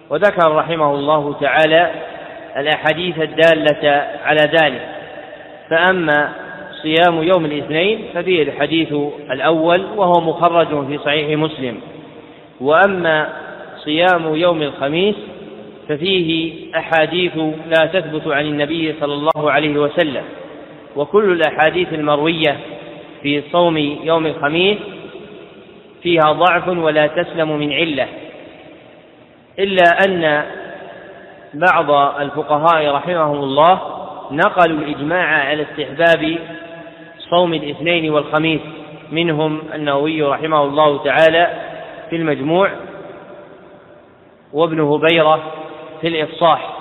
وذكر 0.09 0.55
رحمه 0.55 0.93
الله 0.93 1.35
تعالى 1.41 1.91
الأحاديث 2.57 3.19
الدالة 3.19 4.07
على 4.25 4.41
ذلك. 4.41 4.89
فأما 5.69 6.33
صيام 6.81 7.23
يوم 7.23 7.45
الاثنين 7.45 8.05
ففيه 8.13 8.43
الحديث 8.43 8.93
الأول 9.31 9.85
وهو 9.95 10.21
مخرج 10.21 10.87
في 10.87 10.97
صحيح 10.97 11.39
مسلم. 11.39 11.79
وأما 12.61 13.29
صيام 13.77 14.35
يوم 14.35 14.61
الخميس 14.61 15.15
ففيه 15.89 16.53
أحاديث 16.77 17.37
لا 17.67 17.85
تثبت 17.85 18.27
عن 18.27 18.45
النبي 18.45 18.95
صلى 18.99 19.13
الله 19.13 19.51
عليه 19.51 19.79
وسلم. 19.79 20.23
وكل 20.95 21.31
الأحاديث 21.31 21.93
المروية 21.93 22.57
في 23.21 23.43
صوم 23.51 23.77
يوم 23.77 24.25
الخميس 24.25 24.77
فيها 26.03 26.31
ضعف 26.31 26.67
ولا 26.67 27.07
تسلم 27.07 27.59
من 27.59 27.73
علة. 27.73 28.07
إلا 29.59 29.83
أن 30.07 30.43
بعض 31.53 31.91
الفقهاء 32.21 32.91
رحمهم 32.91 33.43
الله 33.43 33.94
نقلوا 34.31 34.79
الإجماع 34.79 35.45
على 35.45 35.63
استحباب 35.63 36.37
صوم 37.29 37.53
الاثنين 37.53 38.11
والخميس. 38.11 38.61
منهم 39.11 39.61
النووي 39.73 40.21
رحمه 40.21 40.63
الله 40.63 41.03
تعالى 41.03 41.53
في 42.09 42.15
المجموع 42.15 42.69
وابن 44.53 44.79
هبيرة 44.79 45.51
في 46.01 46.07
الإفصاح. 46.07 46.77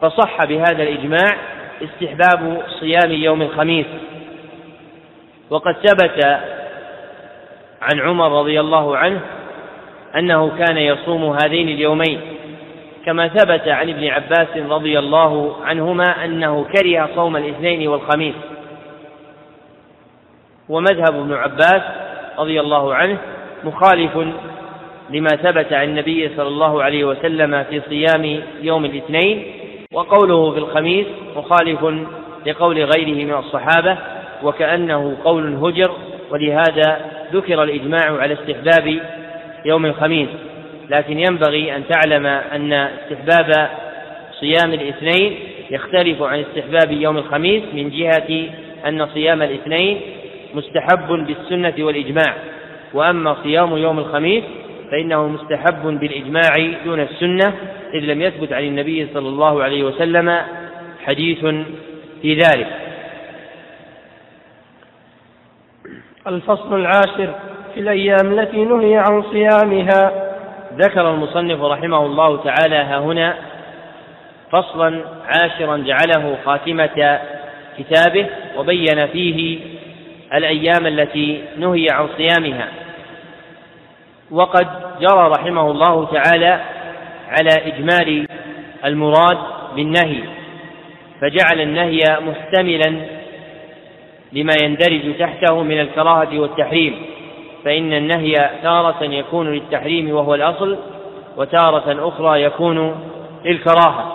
فصح 0.00 0.44
بهذا 0.44 0.82
الإجماع 0.82 1.36
استحباب 1.82 2.62
صيام 2.80 3.12
يوم 3.12 3.42
الخميس. 3.42 3.86
وقد 5.50 5.76
ثبت 5.86 6.24
عن 7.82 8.00
عمر 8.00 8.40
رضي 8.40 8.60
الله 8.60 8.96
عنه 8.96 9.20
أنه 10.16 10.58
كان 10.58 10.76
يصوم 10.76 11.36
هذين 11.42 11.68
اليومين. 11.68 12.20
كما 13.06 13.28
ثبت 13.28 13.68
عن 13.68 13.88
ابن 13.88 14.06
عباس 14.06 14.56
رضي 14.56 14.98
الله 14.98 15.56
عنهما 15.64 16.24
أنه 16.24 16.64
كره 16.64 17.08
صوم 17.14 17.36
الاثنين 17.36 17.88
والخميس. 17.88 18.34
ومذهب 20.68 21.14
ابن 21.14 21.32
عباس 21.32 21.82
رضي 22.38 22.60
الله 22.60 22.94
عنه 22.94 23.18
مخالف 23.64 24.16
لما 25.10 25.28
ثبت 25.28 25.72
عن 25.72 25.88
النبي 25.88 26.30
صلى 26.36 26.48
الله 26.48 26.82
عليه 26.82 27.04
وسلم 27.04 27.64
في 27.64 27.80
صيام 27.88 28.42
يوم 28.62 28.84
الاثنين 28.84 29.44
وقوله 29.92 30.52
في 30.52 30.58
الخميس 30.58 31.06
مخالف 31.36 31.84
لقول 32.46 32.84
غيره 32.84 33.24
من 33.24 33.34
الصحابة 33.34 33.98
وكأنه 34.42 35.16
قول 35.24 35.54
هجر 35.54 35.90
ولهذا 36.30 37.10
ذكر 37.32 37.62
الإجماع 37.62 38.16
على 38.18 38.34
استحباب 38.34 39.00
يوم 39.64 39.86
الخميس. 39.86 40.28
لكن 40.90 41.18
ينبغي 41.18 41.76
أن 41.76 41.82
تعلم 41.88 42.26
أن 42.26 42.72
استحباب 42.72 43.70
صيام 44.40 44.72
الاثنين 44.72 45.38
يختلف 45.70 46.22
عن 46.22 46.38
استحباب 46.40 46.90
يوم 46.92 47.18
الخميس 47.18 47.62
من 47.72 47.90
جهة 47.90 48.46
أن 48.86 49.06
صيام 49.06 49.42
الاثنين 49.42 50.00
مستحب 50.54 51.08
بالسنة 51.08 51.74
والإجماع 51.78 52.34
وأما 52.94 53.36
صيام 53.42 53.76
يوم 53.76 53.98
الخميس 53.98 54.44
فإنه 54.90 55.28
مستحب 55.28 55.82
بالإجماع 55.82 56.72
دون 56.84 57.00
السنة 57.00 57.54
إذ 57.94 58.00
لم 58.00 58.22
يثبت 58.22 58.52
عن 58.52 58.62
النبي 58.62 59.08
صلى 59.14 59.28
الله 59.28 59.62
عليه 59.62 59.84
وسلم 59.84 60.38
حديث 61.04 61.38
في 62.22 62.34
ذلك. 62.34 62.68
الفصل 66.26 66.80
العاشر 66.80 67.34
في 67.74 67.80
الأيام 67.80 68.38
التي 68.38 68.64
نهي 68.64 68.96
عن 68.96 69.22
صيامها 69.22 70.19
ذكر 70.74 71.10
المصنف 71.10 71.62
رحمه 71.62 72.06
الله 72.06 72.36
تعالى 72.36 72.76
ها 72.76 72.98
هنا 72.98 73.36
فصلا 74.52 75.04
عاشرا 75.24 75.76
جعله 75.76 76.36
خاتمة 76.44 77.20
كتابه 77.78 78.26
وبين 78.56 79.06
فيه 79.06 79.58
الأيام 80.34 80.86
التي 80.86 81.42
نهي 81.58 81.86
عن 81.90 82.08
صيامها. 82.16 82.68
وقد 84.30 84.66
جرى 85.00 85.28
رحمه 85.38 85.70
الله 85.70 86.06
تعالى 86.06 86.60
على 87.28 87.50
إجمال 87.66 88.28
المراد 88.84 89.38
بالنهي 89.76 90.22
فجعل 91.20 91.60
النهي 91.60 92.00
محتملا 92.20 92.96
لما 94.32 94.52
يندرج 94.62 95.18
تحته 95.18 95.62
من 95.62 95.80
الكراهة 95.80 96.38
والتحريم. 96.38 97.02
فإن 97.64 97.92
النهي 97.92 98.34
تارة 98.62 99.04
يكون 99.04 99.52
للتحريم 99.52 100.14
وهو 100.14 100.34
الأصل 100.34 100.78
وتارة 101.36 102.08
أخرى 102.08 102.42
يكون 102.42 102.94
للكراهة. 103.44 104.12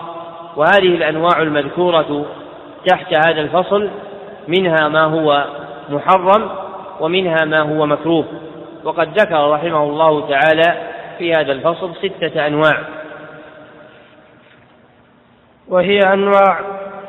وهذه 0.55 0.95
الأنواع 0.95 1.41
المذكورة 1.41 2.25
تحت 2.87 3.13
هذا 3.27 3.41
الفصل 3.41 3.89
منها 4.47 4.87
ما 4.87 5.03
هو 5.03 5.45
محرم 5.89 6.49
ومنها 6.99 7.45
ما 7.45 7.59
هو 7.61 7.85
مكروه. 7.85 8.25
وقد 8.83 9.19
ذكر 9.19 9.49
رحمه 9.51 9.83
الله 9.83 10.29
تعالى 10.29 10.75
في 11.17 11.31
هذا 11.31 11.51
الفصل 11.51 11.91
ستة 11.95 12.47
أنواع. 12.47 12.77
وهي 15.67 15.99
أنواع 15.99 16.59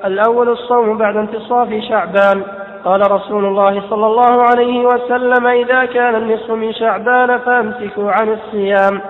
الأول 0.05 0.49
الصوم 0.49 0.99
بعد 0.99 1.17
انتصاف 1.17 1.69
شعبان 1.89 2.43
قال 2.87 3.13
رسول 3.13 3.45
الله 3.45 3.83
صلى 3.91 4.07
الله 4.07 4.43
عليه 4.43 4.79
وسلم 4.81 5.47
إذا 5.47 5.85
كان 5.85 6.15
النصف 6.15 6.51
من 6.51 6.75
شعبان 6.75 7.39
فأمسكوا 7.39 8.13
عن 8.13 8.29
الصيام 8.29 9.01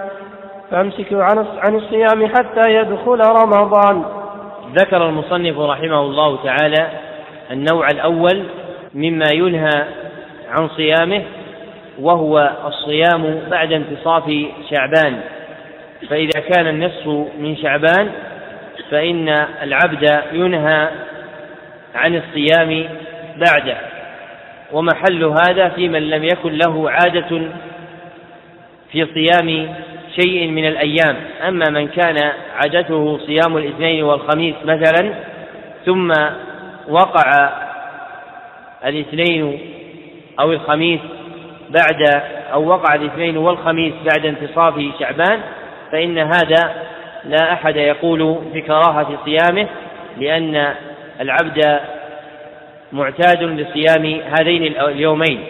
فأمسكوا 0.70 1.22
عن 1.22 1.46
عن 1.58 1.74
الصيام 1.74 2.26
حتى 2.26 2.74
يدخل 2.74 3.20
رمضان. 3.20 4.04
ذكر 4.74 5.08
المصنف 5.08 5.58
رحمه 5.58 6.00
الله 6.00 6.38
تعالى 6.44 6.88
النوع 7.50 7.88
الأول 7.88 8.42
مما 8.94 9.26
ينهى 9.32 9.84
عن 10.48 10.68
صيامه 10.68 11.22
وهو 12.00 12.50
الصيام 12.66 13.40
بعد 13.50 13.72
انتصاف 13.72 14.24
شعبان 14.70 15.20
فإذا 16.08 16.40
كان 16.40 16.66
النصف 16.66 17.06
من 17.38 17.56
شعبان 17.56 18.10
فإن 18.90 19.28
العبد 19.62 20.22
ينهى 20.32 20.88
عن 21.94 22.16
الصيام 22.16 22.88
بعده. 23.36 23.76
ومحل 24.72 25.24
هذا 25.24 25.68
في 25.68 25.88
من 25.88 26.10
لم 26.10 26.24
يكن 26.24 26.52
له 26.52 26.90
عادة 26.90 27.42
في 28.92 29.06
صيام 29.14 29.74
شيء 30.20 30.48
من 30.48 30.66
الأيام. 30.66 31.16
أما 31.48 31.70
من 31.70 31.88
كان 31.88 32.32
عادته 32.54 33.18
صيام 33.26 33.56
الاثنين 33.56 34.04
والخميس 34.04 34.54
مثلا 34.64 35.14
ثم 35.86 36.12
وقع 36.88 37.50
الاثنين 38.84 39.60
أو 40.40 40.52
الخميس 40.52 41.00
بعد 41.70 42.22
أو 42.52 42.68
وقع 42.68 42.94
الاثنين 42.94 43.36
والخميس 43.36 43.94
بعد 43.94 44.26
انتصاف 44.26 44.74
شعبان 45.00 45.40
فإن 45.92 46.18
هذا 46.18 46.74
لا 47.24 47.52
أحد 47.52 47.76
يقول 47.76 48.38
بكراهة 48.54 49.18
صيامه 49.24 49.68
لأن 50.18 50.74
العبد 51.20 51.80
معتاد 52.92 53.42
لصيام 53.42 54.20
هذين 54.38 54.80
اليومين. 54.80 55.40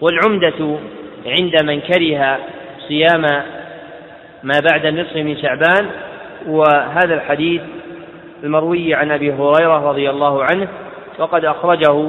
والعمدة 0.00 0.78
عند 1.26 1.62
من 1.64 1.80
كره 1.80 2.38
صيام 2.88 3.22
ما 4.42 4.60
بعد 4.70 4.86
النصف 4.86 5.16
من 5.16 5.36
شعبان 5.42 5.90
وهذا 6.46 7.14
الحديث 7.14 7.62
المروي 8.44 8.94
عن 8.94 9.10
أبي 9.10 9.32
هريرة 9.32 9.88
رضي 9.90 10.10
الله 10.10 10.44
عنه 10.44 10.68
وقد 11.18 11.44
أخرجه 11.44 12.08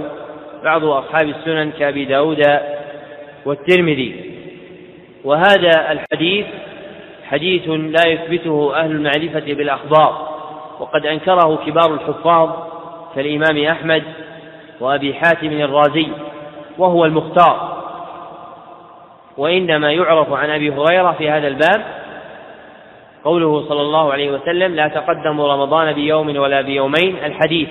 بعض 0.63 0.85
أصحاب 0.85 1.29
السنن 1.29 1.71
كأبي 1.79 2.05
داود 2.05 2.59
والترمذي. 3.45 4.33
وهذا 5.23 5.91
الحديث 5.91 6.45
حديث 7.23 7.67
لا 7.69 8.07
يثبته 8.07 8.75
أهل 8.75 8.91
المعرفة 8.91 9.53
بالأخبار 9.53 10.33
وقد 10.79 11.05
أنكره 11.05 11.55
كبار 11.65 11.93
الحفاظ 11.93 12.49
كالإمام 13.15 13.63
أحمد 13.65 14.03
وأبي 14.79 15.13
حاتم 15.13 15.51
الرازي 15.51 16.07
وهو 16.77 17.05
المختار. 17.05 17.83
وإنما 19.37 19.91
يعرف 19.91 20.33
عن 20.33 20.49
أبي 20.49 20.71
هريرة 20.71 21.11
في 21.11 21.29
هذا 21.29 21.47
الباب 21.47 21.85
قوله 23.23 23.69
صلى 23.69 23.81
الله 23.81 24.13
عليه 24.13 24.31
وسلم 24.31 24.75
لا 24.75 24.87
تقدموا 24.87 25.53
رمضان 25.53 25.93
بيوم 25.93 26.37
ولا 26.37 26.61
بيومين 26.61 27.17
الحديث. 27.25 27.69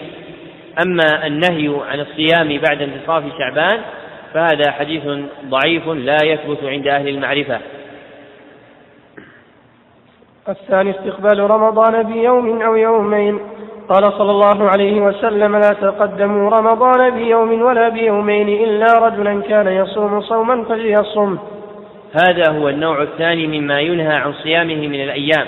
أما 0.86 1.26
النهي 1.26 1.80
عن 1.90 2.00
الصيام 2.00 2.60
بعد 2.68 2.82
انتصاف 2.82 3.24
شعبان 3.38 3.80
فهذا 4.34 4.70
حديث 4.70 5.02
ضعيف 5.44 5.88
لا 5.88 6.16
يثبت 6.24 6.58
عند 6.64 6.88
أهل 6.88 7.08
المعرفة. 7.08 7.58
الثاني 10.48 10.90
استقبال 10.90 11.50
رمضان 11.50 12.02
بيوم 12.02 12.62
أو 12.62 12.76
يومين 12.76 13.40
قال 13.88 14.12
صلى 14.18 14.30
الله 14.30 14.70
عليه 14.70 15.00
وسلم 15.00 15.56
لا 15.56 15.70
تقدموا 15.80 16.50
رمضان 16.50 17.10
بيوم 17.10 17.62
ولا 17.62 17.88
بيومين 17.88 18.48
إلا 18.48 18.86
رجلا 19.06 19.42
كان 19.42 19.66
يصوم 19.66 20.20
صوما 20.20 20.64
فليصم. 20.64 21.38
هذا 22.28 22.52
هو 22.52 22.68
النوع 22.68 23.02
الثاني 23.02 23.46
مما 23.46 23.80
ينهى 23.80 24.16
عن 24.16 24.32
صيامه 24.32 24.74
من 24.74 25.00
الأيام 25.02 25.46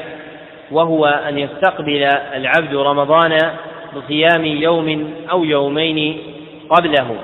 وهو 0.73 1.07
أن 1.07 1.38
يستقبل 1.38 2.09
العبد 2.35 2.75
رمضان 2.75 3.38
بصيام 3.97 4.44
يوم 4.44 5.11
أو 5.31 5.44
يومين 5.44 6.18
قبله. 6.70 7.16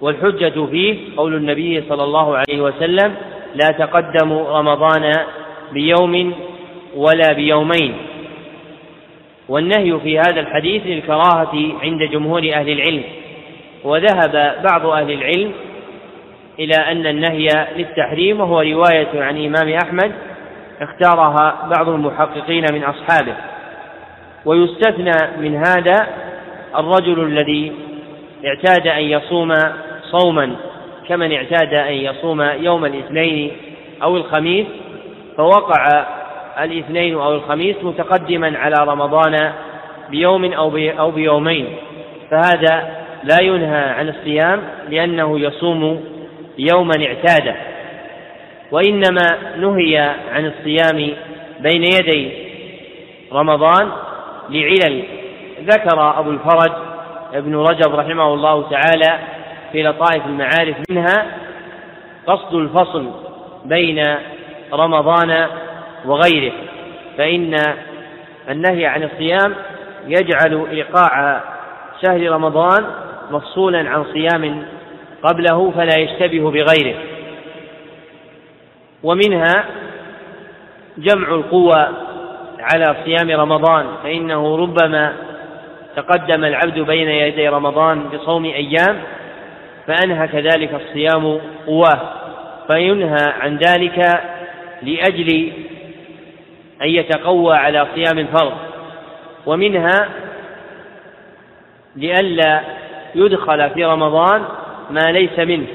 والحجة 0.00 0.66
فيه 0.66 0.98
قول 1.16 1.34
النبي 1.34 1.84
صلى 1.88 2.04
الله 2.04 2.36
عليه 2.36 2.60
وسلم 2.60 3.14
لا 3.54 3.68
تقدموا 3.78 4.58
رمضان 4.58 5.12
بيوم 5.72 6.34
ولا 6.96 7.32
بيومين 7.32 7.94
والنهي 9.48 10.00
في 10.00 10.18
هذا 10.18 10.40
الحديث 10.40 10.82
للكراهة 10.86 11.52
عند 11.82 12.02
جمهور 12.02 12.50
أهل 12.54 12.68
العلم 12.68 13.02
وذهب 13.84 14.62
بعض 14.64 14.86
أهل 14.86 15.10
العلم 15.10 15.52
إلى 16.58 16.74
أن 16.74 17.06
النهي 17.06 17.48
للتحريم 17.76 18.40
وهو 18.40 18.60
رواية 18.60 19.08
عن 19.14 19.44
إمام 19.44 19.76
أحمد 19.84 20.12
اختارها 20.80 21.68
بعض 21.76 21.88
المحققين 21.88 22.64
من 22.72 22.84
أصحابه. 22.84 23.34
ويستثنى 24.44 25.36
من 25.38 25.56
هذا 25.56 26.06
الرجل 26.76 27.24
الذي 27.24 27.72
اعتاد 28.46 28.86
أن 28.86 29.02
يصوم 29.02 29.54
صوما 30.10 30.56
كمن 31.08 31.32
اعتاد 31.32 31.74
أن 31.74 31.92
يصوم 31.92 32.40
يوم 32.40 32.84
الاثنين 32.84 33.52
أو 34.02 34.16
الخميس 34.16 34.66
فوقع 35.36 36.06
الاثنين 36.60 37.14
أو 37.14 37.34
الخميس 37.34 37.76
متقدما 37.82 38.58
على 38.58 38.74
رمضان 38.80 39.52
بيوم 40.10 40.52
أو 40.52 40.76
أو 40.76 41.10
بيومين. 41.10 41.76
فهذا 42.30 42.90
لا 43.24 43.42
ينهى 43.42 43.84
عن 43.90 44.08
الصيام 44.08 44.62
لأنه 44.88 45.40
يصوم 45.40 46.04
يوما 46.58 46.94
اعتاده. 47.06 47.54
وإنما 48.70 49.56
نهي 49.56 49.98
عن 50.34 50.46
الصيام 50.46 51.14
بين 51.60 51.82
يدي 51.82 52.30
رمضان 53.32 53.88
لعلل. 54.50 55.02
ذكر 55.64 56.18
أبو 56.18 56.30
الفرج 56.30 56.72
ابن 57.34 57.56
رجب 57.56 57.94
رحمه 57.94 58.34
الله 58.34 58.70
تعالى 58.70 59.18
في 59.72 59.82
لطائف 59.82 60.26
المعارف 60.26 60.76
منها 60.90 61.26
قصد 62.26 62.54
الفصل 62.54 63.10
بين 63.64 64.02
رمضان 64.72 65.46
وغيره. 66.04 66.52
فإن 67.18 67.54
النهي 68.50 68.86
عن 68.86 69.02
الصيام 69.02 69.54
يجعل 70.06 70.66
إيقاع 70.70 71.40
شهر 72.06 72.30
رمضان 72.30 72.84
مفصولا 73.30 73.90
عن 73.90 74.04
صيام 74.04 74.64
قبله 75.22 75.70
فلا 75.70 75.98
يشتبه 75.98 76.50
بغيره. 76.50 76.94
ومنها 79.02 79.64
جمع 80.98 81.28
القوى 81.28 81.88
على 82.60 82.96
صيام 83.04 83.40
رمضان 83.40 83.86
فإنه 84.02 84.56
ربما 84.56 85.12
تقدم 85.96 86.44
العبد 86.44 86.78
بين 86.78 87.08
يدي 87.08 87.48
رمضان 87.48 88.08
بصوم 88.08 88.44
أيام 88.44 88.98
فأنهى 89.86 90.28
كذلك 90.28 90.74
الصيام 90.74 91.40
قواه 91.66 92.00
فينهى 92.66 93.32
عن 93.40 93.56
ذلك 93.56 94.22
لأجل 94.82 95.52
أن 96.82 96.88
يتقوى 96.88 97.56
على 97.56 97.86
صيام 97.94 98.18
الفرض 98.18 98.52
ومنها 99.46 100.08
لئلا 101.96 102.60
يدخل 103.14 103.70
في 103.70 103.84
رمضان 103.84 104.44
ما 104.90 105.12
ليس 105.12 105.38
منه. 105.38 105.66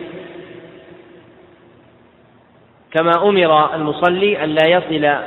كما 2.92 3.12
أمر 3.24 3.76
المصلي 3.76 4.44
أن 4.44 4.50
لا 4.50 4.68
يصل 4.68 5.18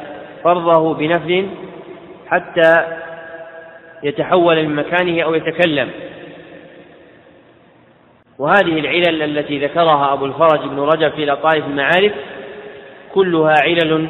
فرضه 0.44 0.94
بنفل 0.94 1.48
حتى 2.26 2.86
يتحول 4.02 4.62
من 4.66 4.76
مكانه 4.76 5.22
أو 5.22 5.34
يتكلم. 5.34 5.90
وهذه 8.38 8.78
العلل 8.78 9.22
التي 9.22 9.58
ذكرها 9.58 10.12
أبو 10.12 10.26
الفرج 10.26 10.60
بن 10.60 10.80
رجب 10.80 11.12
في 11.12 11.26
لطائف 11.26 11.64
المعارف 11.64 12.12
كلها 13.14 13.54
علل 13.62 14.08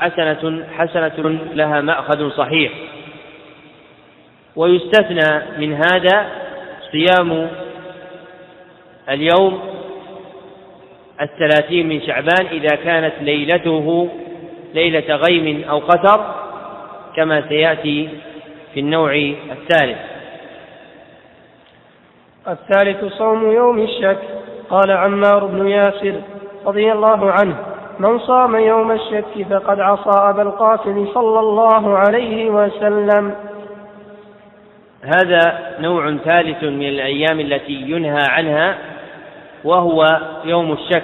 حسنة 0.00 0.64
حسنة 0.78 1.38
لها 1.54 1.80
مأخذ 1.80 2.30
صحيح. 2.30 2.72
ويستثنى 4.56 5.42
من 5.58 5.72
هذا 5.74 6.26
صيام 6.92 7.48
اليوم 9.10 9.60
الثلاثين 11.20 11.88
من 11.88 12.02
شعبان 12.02 12.46
إذا 12.50 12.76
كانت 12.76 13.12
ليلته 13.20 14.08
ليلة 14.74 15.16
غيم 15.16 15.64
أو 15.68 15.78
قتر 15.78 16.34
كما 17.16 17.48
سيأتي 17.48 18.08
في 18.74 18.80
النوع 18.80 19.14
الثالث. 19.52 19.98
الثالث 22.48 23.04
صوم 23.04 23.52
يوم 23.52 23.78
الشك 23.78 24.18
قال 24.70 24.90
عمار 24.90 25.46
بن 25.46 25.68
ياسر 25.68 26.14
رضي 26.66 26.92
الله 26.92 27.32
عنه. 27.32 27.75
من 27.98 28.18
صام 28.18 28.56
يوم 28.56 28.92
الشك 28.92 29.46
فقد 29.50 29.80
عصى 29.80 30.30
أبا 30.30 30.42
القاسم 30.42 31.06
صلى 31.14 31.40
الله 31.40 31.98
عليه 31.98 32.50
وسلم. 32.50 33.34
هذا 35.02 35.74
نوع 35.80 36.16
ثالث 36.16 36.64
من 36.64 36.88
الأيام 36.88 37.40
التي 37.40 37.72
ينهى 37.72 38.26
عنها 38.28 38.78
وهو 39.64 40.20
يوم 40.44 40.72
الشك. 40.72 41.02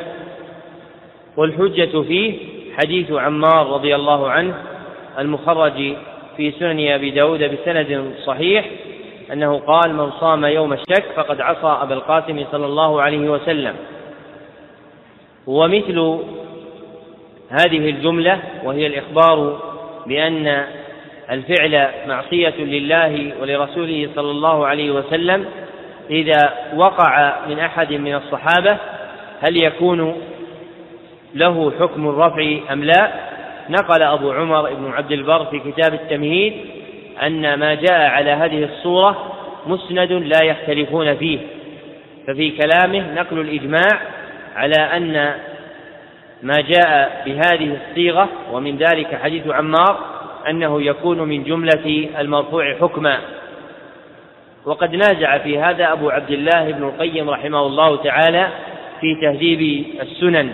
والحجة 1.36 2.02
فيه 2.02 2.38
حديث 2.82 3.12
عمار 3.12 3.66
رضي 3.66 3.94
الله 3.94 4.30
عنه 4.30 4.54
المخرج 5.18 5.96
في 6.36 6.50
سنن 6.50 6.88
أبي 6.88 7.10
داود 7.10 7.42
بسند 7.42 8.12
صحيح 8.24 8.64
أنه 9.32 9.58
قال 9.58 9.94
من 9.94 10.10
صام 10.10 10.44
يوم 10.44 10.72
الشك 10.72 11.04
فقد 11.16 11.40
عصى 11.40 11.78
أبا 11.82 11.94
القاسم 11.94 12.44
صلى 12.52 12.66
الله 12.66 13.02
عليه 13.02 13.30
وسلم. 13.30 13.74
ومثل 15.46 16.18
هذه 17.52 17.90
الجملة 17.90 18.38
وهي 18.64 18.86
الإخبار 18.86 19.62
بأن 20.06 20.66
الفعل 21.30 21.88
معصية 22.06 22.54
لله 22.58 23.32
ولرسوله 23.40 24.08
صلى 24.14 24.30
الله 24.30 24.66
عليه 24.66 24.90
وسلم 24.90 25.44
إذا 26.10 26.52
وقع 26.76 27.34
من 27.48 27.58
أحد 27.58 27.92
من 27.92 28.14
الصحابة 28.14 28.76
هل 29.40 29.62
يكون 29.64 30.16
له 31.34 31.72
حكم 31.80 32.08
الرفع 32.08 32.72
أم 32.72 32.84
لا؟ 32.84 33.12
نقل 33.70 34.02
أبو 34.02 34.32
عمر 34.32 34.74
بن 34.74 34.92
عبد 34.92 35.12
البر 35.12 35.44
في 35.44 35.58
كتاب 35.58 35.94
التمهيد 35.94 36.52
أن 37.22 37.54
ما 37.54 37.74
جاء 37.74 38.00
على 38.00 38.30
هذه 38.30 38.64
الصورة 38.64 39.32
مسند 39.66 40.12
لا 40.12 40.44
يختلفون 40.44 41.16
فيه 41.16 41.38
ففي 42.26 42.50
كلامه 42.50 43.14
نقل 43.14 43.40
الإجماع 43.40 44.00
على 44.56 44.76
أن 44.96 45.34
ما 46.42 46.60
جاء 46.60 47.22
بهذه 47.26 47.76
الصيغة 47.76 48.28
ومن 48.52 48.76
ذلك 48.76 49.20
حديث 49.22 49.48
عمار 49.48 49.98
أنه 50.48 50.82
يكون 50.82 51.18
من 51.18 51.44
جملة 51.44 52.08
المرفوع 52.18 52.74
حكما. 52.74 53.18
وقد 54.64 54.94
نازع 54.94 55.38
في 55.38 55.58
هذا 55.58 55.92
أبو 55.92 56.10
عبد 56.10 56.30
الله 56.30 56.70
بن 56.70 56.82
القيم 56.82 57.30
رحمه 57.30 57.66
الله 57.66 57.96
تعالى 57.96 58.48
في 59.00 59.14
تهذيب 59.22 59.86
السنن. 60.02 60.52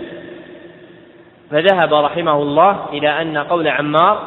فذهب 1.51 1.93
رحمه 1.93 2.41
الله 2.41 2.85
إلى 2.93 3.21
أن 3.21 3.37
قول 3.37 3.67
عمار 3.67 4.19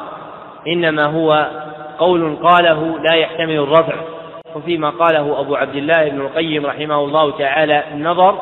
إنما 0.66 1.04
هو 1.04 1.50
قول 1.98 2.36
قاله 2.36 2.98
لا 2.98 3.16
يحتمل 3.16 3.58
الرفع. 3.58 3.94
وفيما 4.54 4.90
قاله 4.90 5.40
أبو 5.40 5.56
عبد 5.56 5.74
الله 5.74 6.08
بن 6.08 6.20
القيم 6.20 6.66
رحمه 6.66 7.04
الله 7.04 7.38
تعالى 7.38 7.84
النظر 7.92 8.38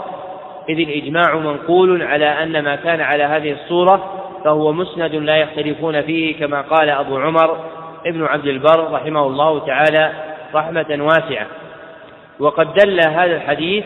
إذ 0.71 0.79
الإجماع 0.79 1.37
منقول 1.37 2.03
على 2.03 2.27
أن 2.27 2.65
ما 2.65 2.77
كان 2.77 3.01
على 3.01 3.25
هذه 3.25 3.53
الصورة 3.53 4.27
فهو 4.45 4.73
مسند 4.73 5.15
لا 5.15 5.37
يختلفون 5.37 6.03
فيه 6.03 6.37
كما 6.37 6.61
قال 6.61 6.91
أبو 6.91 7.19
عمر 7.19 7.65
ابن 8.07 8.25
عبد 8.25 8.47
البر 8.47 8.93
رحمه 8.93 9.27
الله 9.27 9.67
تعالى 9.67 10.13
رحمة 10.55 10.99
واسعة. 11.01 11.47
وقد 12.39 12.75
دل 12.75 13.01
هذا 13.09 13.37
الحديث 13.37 13.85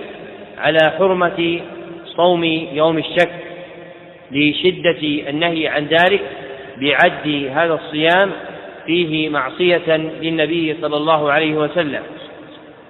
على 0.58 0.92
حرمة 0.98 1.60
صوم 2.04 2.44
يوم 2.72 2.98
الشك 2.98 3.32
لشدة 4.32 5.30
النهي 5.30 5.68
عن 5.68 5.86
ذلك 5.86 6.22
بعد 6.76 7.50
هذا 7.54 7.74
الصيام 7.74 8.30
فيه 8.86 9.28
معصية 9.28 9.96
للنبي 9.96 10.76
صلى 10.82 10.96
الله 10.96 11.32
عليه 11.32 11.54
وسلم. 11.54 12.02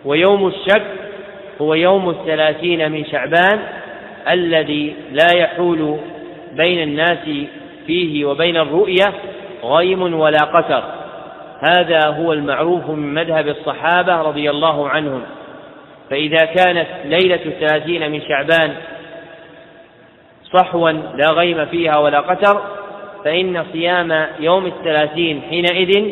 ويوم 0.05 0.47
الشك 0.47 0.84
هو 1.61 1.74
يوم 1.74 2.11
الثلاثين 2.11 2.92
من 2.92 3.05
شعبان 3.05 3.61
الذي 4.29 4.95
لا 5.12 5.37
يحول 5.37 5.99
بين 6.53 6.83
الناس 6.83 7.29
فيه 7.87 8.25
وبين 8.25 8.57
الرؤية 8.57 9.12
غيم 9.64 10.20
ولا 10.20 10.45
قتر. 10.45 10.85
هذا 11.61 12.01
هو 12.07 12.33
المعروف 12.33 12.91
من 12.91 13.14
مذهب 13.14 13.49
الصحابة 13.49 14.22
رضي 14.22 14.51
الله 14.51 14.89
عنهم. 14.89 15.22
فإذا 16.11 16.45
كانت 16.45 16.87
ليلة 17.05 17.41
الثلاثين 17.47 18.11
من 18.11 18.22
شعبان 18.22 18.75
صحوا 20.53 20.91
لا 20.91 21.31
غيم 21.31 21.66
فيها 21.66 21.99
ولا 21.99 22.20
قتر 22.20 22.61
فإن 23.25 23.64
صيام 23.72 24.27
يوم 24.41 24.66
الثلاثين 24.66 25.43
حينئذ 25.51 26.09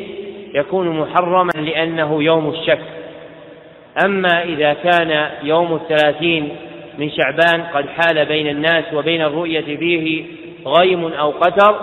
يكون 0.54 0.88
محرما 0.88 1.50
لأنه 1.54 2.22
يوم 2.22 2.50
الشك. 2.50 2.80
أما 4.04 4.42
إذا 4.42 4.72
كان 4.72 5.28
يوم 5.42 5.74
الثلاثين 5.74 6.56
من 6.98 7.10
شعبان 7.10 7.62
قد 7.74 7.86
حال 7.88 8.24
بين 8.26 8.46
الناس 8.46 8.84
وبين 8.94 9.22
الرؤية 9.22 9.76
فيه 9.76 10.24
غيم 10.66 11.12
أو 11.12 11.30
قتر 11.30 11.76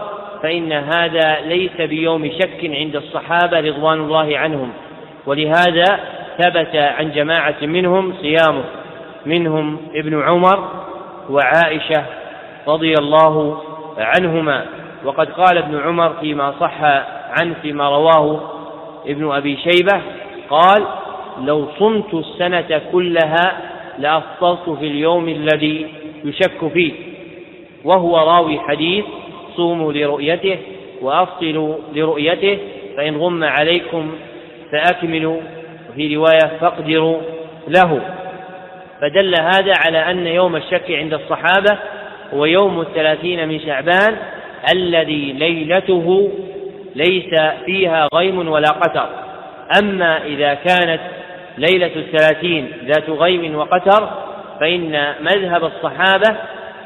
فإن 0.43 0.72
هذا 0.72 1.38
ليس 1.45 1.82
بيوم 1.82 2.32
شك 2.39 2.60
عند 2.64 2.95
الصحابة 2.95 3.60
رضوان 3.60 3.99
الله 3.99 4.38
عنهم. 4.38 4.72
ولهذا 5.26 5.99
ثبت 6.38 6.76
عن 6.76 7.12
جماعة 7.12 7.55
منهم 7.62 8.14
صيامه 8.22 8.64
منهم 9.26 9.78
ابن 9.95 10.22
عمر 10.22 10.70
وعائشة 11.30 12.05
رضي 12.68 12.93
الله 12.99 13.62
عنهما. 13.97 14.66
وقد 15.05 15.30
قال 15.30 15.57
ابن 15.57 15.80
عمر 15.80 16.14
فيما 16.22 16.53
صح 16.60 16.84
عنه 17.39 17.55
فيما 17.62 17.89
رواه 17.89 18.41
ابن 19.07 19.32
أبي 19.32 19.57
شيبة 19.57 20.01
قال 20.49 20.86
لو 21.41 21.68
صمت 21.80 22.14
السنة 22.14 22.82
كلها 22.91 23.68
لأفطرت 24.00 24.70
في 24.70 24.88
اليوم 24.88 25.30
الذي 25.30 25.88
يشك 26.26 26.68
فيه 26.74 26.91
وهو 27.84 28.18
راوي 28.18 28.60
حديث 28.60 29.06
صوموا 29.56 29.93
لرؤيته 29.93 30.58
وأفطروا 31.02 31.76
لرؤيته 31.95 32.58
فإن 32.97 33.18
غم 33.18 33.43
عليكم 33.43 34.12
فأكملوا 34.72 35.41
وفي 35.89 36.16
رواية 36.16 36.58
فاقدروا 36.62 37.18
له. 37.68 38.02
فدل 39.02 39.34
هذا 39.41 39.74
على 39.86 40.12
أن 40.12 40.28
يوم 40.28 40.56
الشك 40.56 40.91
عند 40.91 41.14
الصحابة 41.14 41.78
هو 42.34 42.45
يوم 42.45 42.82
الثلاثين 42.82 43.47
من 43.47 43.60
شعبان 43.60 44.18
الذي 44.74 45.34
ليلته 45.34 46.32
ليس 46.95 47.41
فيها 47.66 48.08
غيم 48.14 48.50
ولا 48.50 48.72
قتر. 48.72 49.10
أما 49.82 50.26
إذا 50.26 50.54
كانت 50.54 51.02
ليلة 51.60 51.91
الثلاثين 51.95 52.72
ذات 52.86 53.10
غيم 53.10 53.55
وقتر 53.55 54.10
فإن 54.60 55.14
مذهب 55.22 55.64
الصحابة 55.64 56.38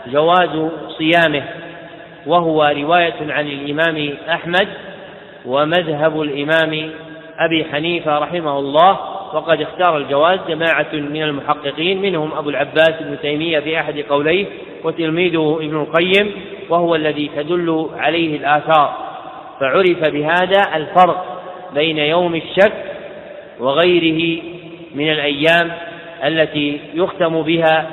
جواز 0.07 0.69
صيامه 0.97 1.43
وهو 2.25 2.73
رواية 2.77 3.15
عن 3.29 3.47
الإمام 3.47 4.13
أحمد 4.29 4.67
ومذهب 5.45 6.21
الإمام 6.21 6.91
أبي 7.39 7.65
حنيفة 7.71 8.19
رحمه 8.19 8.59
الله 8.59 8.99
وقد 9.33 9.61
اختار 9.61 9.97
الجواز 9.97 10.39
جماعة 10.47 10.93
من 10.93 11.23
المحققين 11.23 12.01
منهم 12.01 12.33
أبو 12.33 12.49
العباس 12.49 12.89
ابن 12.89 13.17
تيمية 13.21 13.59
في 13.59 13.79
أحد 13.79 13.99
قوليه 13.99 14.45
وتلميذه 14.83 15.57
ابن 15.61 15.81
القيم 15.81 16.31
وهو 16.69 16.95
الذي 16.95 17.31
تدل 17.35 17.89
عليه 17.97 18.37
الآثار. 18.37 18.93
فعرف 19.59 19.99
بهذا 19.99 20.75
الفرق 20.75 21.25
بين 21.73 21.97
يوم 21.97 22.35
الشك 22.35 22.73
وغيره 23.59 24.41
من 24.95 25.11
الأيام 25.11 25.71
التي 26.25 26.79
يختم 26.93 27.41
بها 27.41 27.87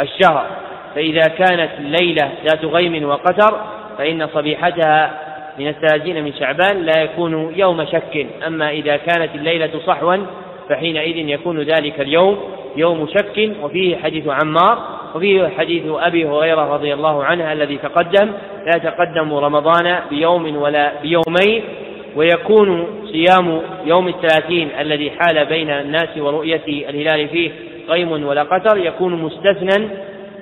الشهر. 0.00 0.46
فإذا 0.94 1.28
كانت 1.28 1.70
الليلة 1.78 2.30
ذات 2.44 2.64
غيم 2.64 3.08
وقتر 3.08 3.60
فإن 3.98 4.28
صبيحتها 4.34 5.10
من 5.58 5.68
الثلاثين 5.68 6.24
من 6.24 6.34
شعبان 6.34 6.82
لا 6.82 7.02
يكون 7.02 7.52
يوم 7.56 7.84
شك. 7.84 8.26
أما 8.46 8.70
إذا 8.70 8.96
كانت 8.96 9.34
الليلة 9.34 9.70
صحوا 9.86 10.16
فحينئذ 10.68 11.28
يكون 11.28 11.60
ذلك 11.60 12.00
اليوم 12.00 12.38
يوم 12.76 13.08
شك. 13.08 13.50
وفيه 13.62 13.96
حديث 13.96 14.28
عمار 14.28 14.78
وفيه 15.14 15.48
حديث 15.58 15.82
أبي 15.86 16.26
هريرة 16.26 16.74
رضي 16.74 16.94
الله 16.94 17.24
عنه 17.24 17.52
الذي 17.52 17.78
تقدم 17.78 18.32
لا 18.66 18.76
يتقدم 18.76 19.34
رمضان 19.34 20.00
بيوم 20.10 20.56
ولا 20.56 20.92
بيومين 21.02 21.64
ويكون 22.16 22.86
صيام 23.12 23.60
يوم 23.84 24.08
الثلاثين 24.08 24.68
الذي 24.80 25.10
حال 25.10 25.46
بين 25.46 25.70
الناس 25.70 26.18
ورؤية 26.18 26.62
الهلال 26.66 27.28
فيه 27.28 27.50
غيم 27.88 28.26
ولا 28.26 28.42
قتر 28.42 28.78
يكون 28.78 29.22
مستثنى 29.22 29.88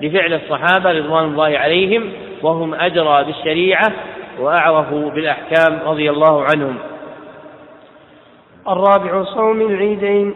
لفعل 0.02 0.34
الصحابة 0.34 0.92
رضوان 0.92 1.24
الله 1.24 1.58
عليهم 1.58 2.12
وهم 2.42 2.74
أدرى 2.74 3.24
بالشريعة 3.24 3.92
وأعرف 4.40 4.94
بالأحكام 4.94 5.78
رضي 5.86 6.10
الله 6.10 6.44
عنهم. 6.44 6.76
الرابع 8.68 9.24
صوم 9.24 9.60
العيدين 9.60 10.34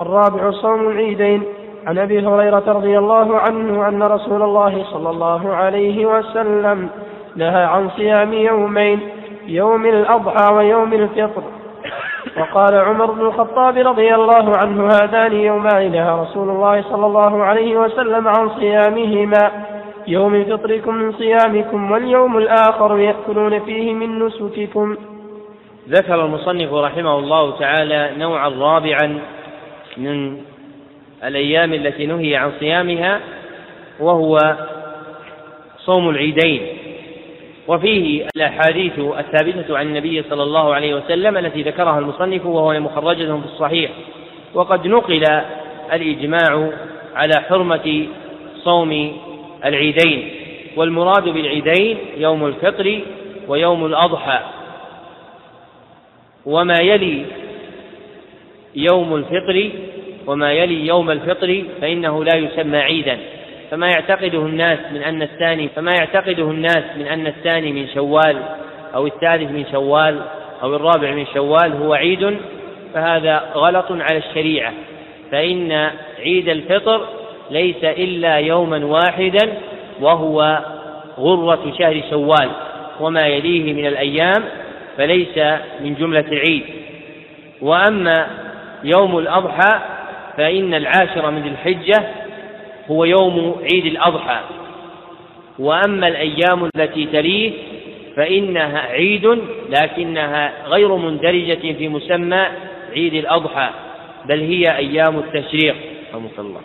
الرابع 0.00 0.50
صوم 0.50 0.88
العيدين 0.88 1.42
عن 1.86 1.98
أبي 1.98 2.26
هريرة 2.26 2.64
رضي 2.66 2.98
الله 2.98 3.38
عنه 3.38 3.88
أن 3.88 4.02
رسول 4.02 4.42
الله 4.42 4.84
صلى 4.92 5.10
الله 5.10 5.54
عليه 5.54 6.06
وسلم 6.06 6.88
نهى 7.36 7.62
عن 7.64 7.90
صيام 7.96 8.32
يومين 8.32 9.00
يوم 9.46 9.86
الأضحى 9.86 10.54
ويوم 10.54 10.92
الفطر. 10.92 11.42
وقال 12.36 12.74
عمر 12.74 13.10
بن 13.10 13.20
الخطاب 13.20 13.76
رضي 13.78 14.14
الله 14.14 14.56
عنه 14.56 14.86
هذان 14.86 15.32
يومان 15.32 15.92
نهى 15.92 16.20
رسول 16.20 16.48
الله 16.48 16.82
صلى 16.82 17.06
الله 17.06 17.44
عليه 17.44 17.76
وسلم 17.76 18.28
عن 18.28 18.50
صيامهما. 18.60 19.52
يوم 20.06 20.44
فطركم 20.44 20.94
من 20.94 21.12
صيامكم 21.12 21.90
واليوم 21.90 22.38
الآخر 22.38 22.98
يأكلون 22.98 23.60
فيه 23.60 23.94
من 23.94 24.18
نسككم. 24.18 24.96
ذكر 25.88 26.24
المصنف 26.24 26.72
رحمه 26.72 27.18
الله 27.18 27.58
تعالى 27.58 28.10
نوعا 28.18 28.48
رابعا 28.48 29.20
من 29.96 30.36
الأيام 31.24 31.72
التي 31.72 32.06
نهي 32.06 32.36
عن 32.36 32.52
صيامها 32.60 33.20
وهو 34.00 34.38
صوم 35.78 36.10
العيدين. 36.10 36.83
وفيه 37.68 38.26
الأحاديث 38.36 38.98
الثابتة 38.98 39.78
عن 39.78 39.86
النبي 39.86 40.22
صلى 40.30 40.42
الله 40.42 40.74
عليه 40.74 40.94
وسلم 40.94 41.36
التي 41.36 41.62
ذكرها 41.62 41.98
المصنف 41.98 42.46
وهو 42.46 42.80
مخرجة 42.80 43.26
في 43.26 43.44
الصحيح. 43.44 43.90
وقد 44.54 44.86
نقل 44.86 45.24
الإجماع 45.92 46.70
على 47.14 47.34
حرمة 47.48 48.06
صوم 48.64 49.16
العيدين 49.64 50.30
والمراد 50.76 51.28
بالعيدين 51.28 51.98
يوم 52.16 52.46
الفطر 52.46 53.00
ويوم 53.48 53.86
الأضحى. 53.86 54.40
وما 56.46 56.80
يلي 56.80 57.24
يوم 58.74 59.14
الفطر 59.16 59.70
وما 60.26 60.52
يلي 60.52 60.86
يوم 60.86 61.10
الفطر 61.10 61.64
فإنه 61.80 62.24
لا 62.24 62.36
يسمى 62.36 62.78
عيدا. 62.78 63.18
فما 63.70 63.86
يعتقده 63.86 64.38
الناس 64.38 64.78
من 64.92 65.02
أن 65.02 65.22
الثاني 65.22 65.68
فما 65.76 65.92
يعتقده 65.98 66.50
الناس 66.50 66.84
من 66.96 67.06
أن 67.06 67.26
الثاني 67.26 67.72
من 67.72 67.88
شوال 67.94 68.36
أو 68.94 69.06
الثالث 69.06 69.50
من 69.50 69.64
شوال 69.72 70.20
أو 70.62 70.76
الرابع 70.76 71.10
من 71.10 71.26
شوال 71.34 71.72
هو 71.72 71.94
عيد 71.94 72.36
فهذا 72.94 73.42
غلط 73.54 73.86
على 73.90 74.18
الشريعة. 74.18 74.72
فإن 75.32 75.90
عيد 76.18 76.48
الفطر 76.48 77.06
ليس 77.50 77.84
إلا 77.84 78.36
يوما 78.36 78.84
واحدا 78.84 79.52
وهو 80.00 80.60
غرة 81.18 81.72
شهر 81.78 82.02
شوال 82.10 82.50
وما 83.00 83.26
يليه 83.26 83.72
من 83.72 83.86
الأيام 83.86 84.44
فليس 84.96 85.38
من 85.80 85.94
جملة 85.94 86.24
العيد. 86.32 86.64
وأما 87.62 88.26
يوم 88.84 89.18
الأضحى 89.18 89.80
فإن 90.36 90.74
العاشر 90.74 91.30
من 91.30 91.46
الحجة 91.46 92.04
هو 92.90 93.04
يوم 93.04 93.56
عيد 93.72 93.86
الأضحى. 93.86 94.40
وأما 95.58 96.08
الأيام 96.08 96.70
التي 96.76 97.06
تليه 97.06 97.52
فإنها 98.16 98.78
عيد 98.78 99.38
لكنها 99.68 100.52
غير 100.66 100.96
مندرجة 100.96 101.72
في 101.72 101.88
مسمى 101.88 102.46
عيد 102.92 103.14
الأضحى. 103.14 103.70
بل 104.24 104.40
هي 104.40 104.76
أيام 104.76 105.18
التشريق. 105.18 105.76
الله. 106.38 106.60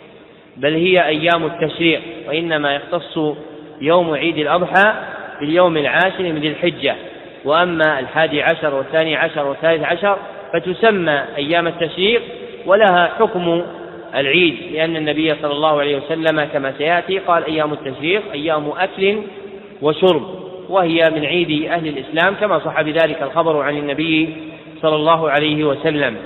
بل 0.56 0.74
هي 0.74 1.06
أيام 1.06 1.46
التشريق. 1.46 2.00
وإنما 2.28 2.74
يختص 2.74 3.18
يوم 3.80 4.14
عيد 4.14 4.38
الأضحى 4.38 4.94
باليوم 5.40 5.76
العاشر 5.76 6.22
من 6.22 6.38
ذي 6.38 6.48
الحجة. 6.48 6.96
وأما 7.44 8.00
الحادي 8.00 8.42
عشر 8.42 8.74
والثاني 8.74 9.16
عشر 9.16 9.46
والثالث 9.46 9.84
عشر 9.84 10.18
فتسمى 10.52 11.22
أيام 11.36 11.66
التشريق 11.66 12.22
ولها 12.66 13.12
حكم 13.18 13.62
العيد 14.14 14.72
لأن 14.72 14.96
النبي 14.96 15.34
صلى 15.42 15.52
الله 15.52 15.80
عليه 15.80 15.96
وسلم 15.96 16.44
كما 16.44 16.72
سيأتي 16.78 17.18
قال 17.18 17.44
أيام 17.44 17.72
التشريق 17.72 18.22
أيام 18.32 18.68
أكل 18.78 19.18
وشرب 19.82 20.22
وهي 20.68 21.10
من 21.10 21.24
عيد 21.24 21.70
أهل 21.70 21.88
الإسلام 21.88 22.34
كما 22.34 22.58
صح 22.58 22.82
بذلك 22.82 23.22
الخبر 23.22 23.62
عن 23.62 23.76
النبي 23.76 24.36
صلى 24.82 24.96
الله 24.96 25.30
عليه 25.30 25.64
وسلم. 25.64 26.16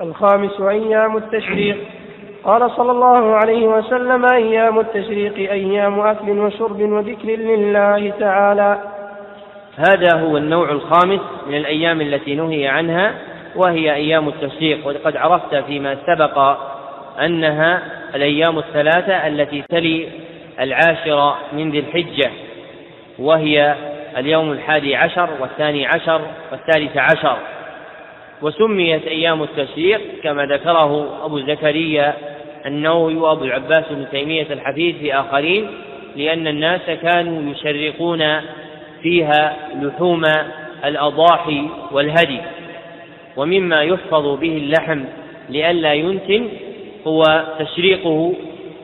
الخامس 0.00 0.60
أيام 0.60 1.16
التشريق. 1.16 1.76
قال 2.44 2.70
صلى 2.70 2.90
الله 2.90 3.36
عليه 3.36 3.66
وسلم 3.66 4.24
أيام 4.34 4.80
التشريق 4.80 5.34
أيام 5.38 6.00
أكل 6.00 6.30
وشرب 6.30 6.80
وذكر 6.80 7.28
لله 7.28 8.12
تعالى. 8.20 8.78
هذا 9.76 10.20
هو 10.20 10.36
النوع 10.36 10.70
الخامس 10.70 11.20
من 11.46 11.54
الأيام 11.56 12.00
التي 12.00 12.34
نهي 12.34 12.66
عنها 12.66 13.14
وهي 13.56 13.94
أيام 13.94 14.28
التشريق 14.28 14.86
وقد 14.86 15.16
عرفت 15.16 15.54
فيما 15.54 15.96
سبق 16.06 16.56
أنها 17.24 17.82
الأيام 18.14 18.58
الثلاثة 18.58 19.26
التي 19.26 19.62
تلي 19.68 20.08
العاشرة 20.60 21.38
من 21.52 21.70
ذي 21.70 21.78
الحجة 21.78 22.30
وهي 23.18 23.74
اليوم 24.16 24.52
الحادي 24.52 24.96
عشر 24.96 25.30
والثاني 25.40 25.86
عشر 25.86 26.20
والثالث 26.52 26.96
عشر. 26.96 27.36
وسميت 28.42 29.06
أيام 29.06 29.42
التشريق 29.42 30.00
كما 30.22 30.46
ذكره 30.46 31.24
أبو 31.24 31.38
زكريا 31.38 32.14
النووي 32.66 33.16
وأبو 33.16 33.44
العباس 33.44 33.84
بن 33.90 34.06
تيمية 34.10 34.46
الحفيد 34.50 34.96
في 34.96 35.14
آخرين 35.14 35.70
لأن 36.16 36.46
الناس 36.46 36.80
كانوا 37.02 37.52
يشرقون 37.52 38.40
فيها 39.02 39.56
لحوم 39.82 40.24
الأضاحي 40.84 41.68
والهدي. 41.92 42.40
ومما 43.36 43.82
يحفظ 43.82 44.38
به 44.40 44.56
اللحم 44.56 45.04
لئلا 45.48 45.92
ينتن 45.92 46.48
هو 47.06 47.22
تشريقه 47.58 48.34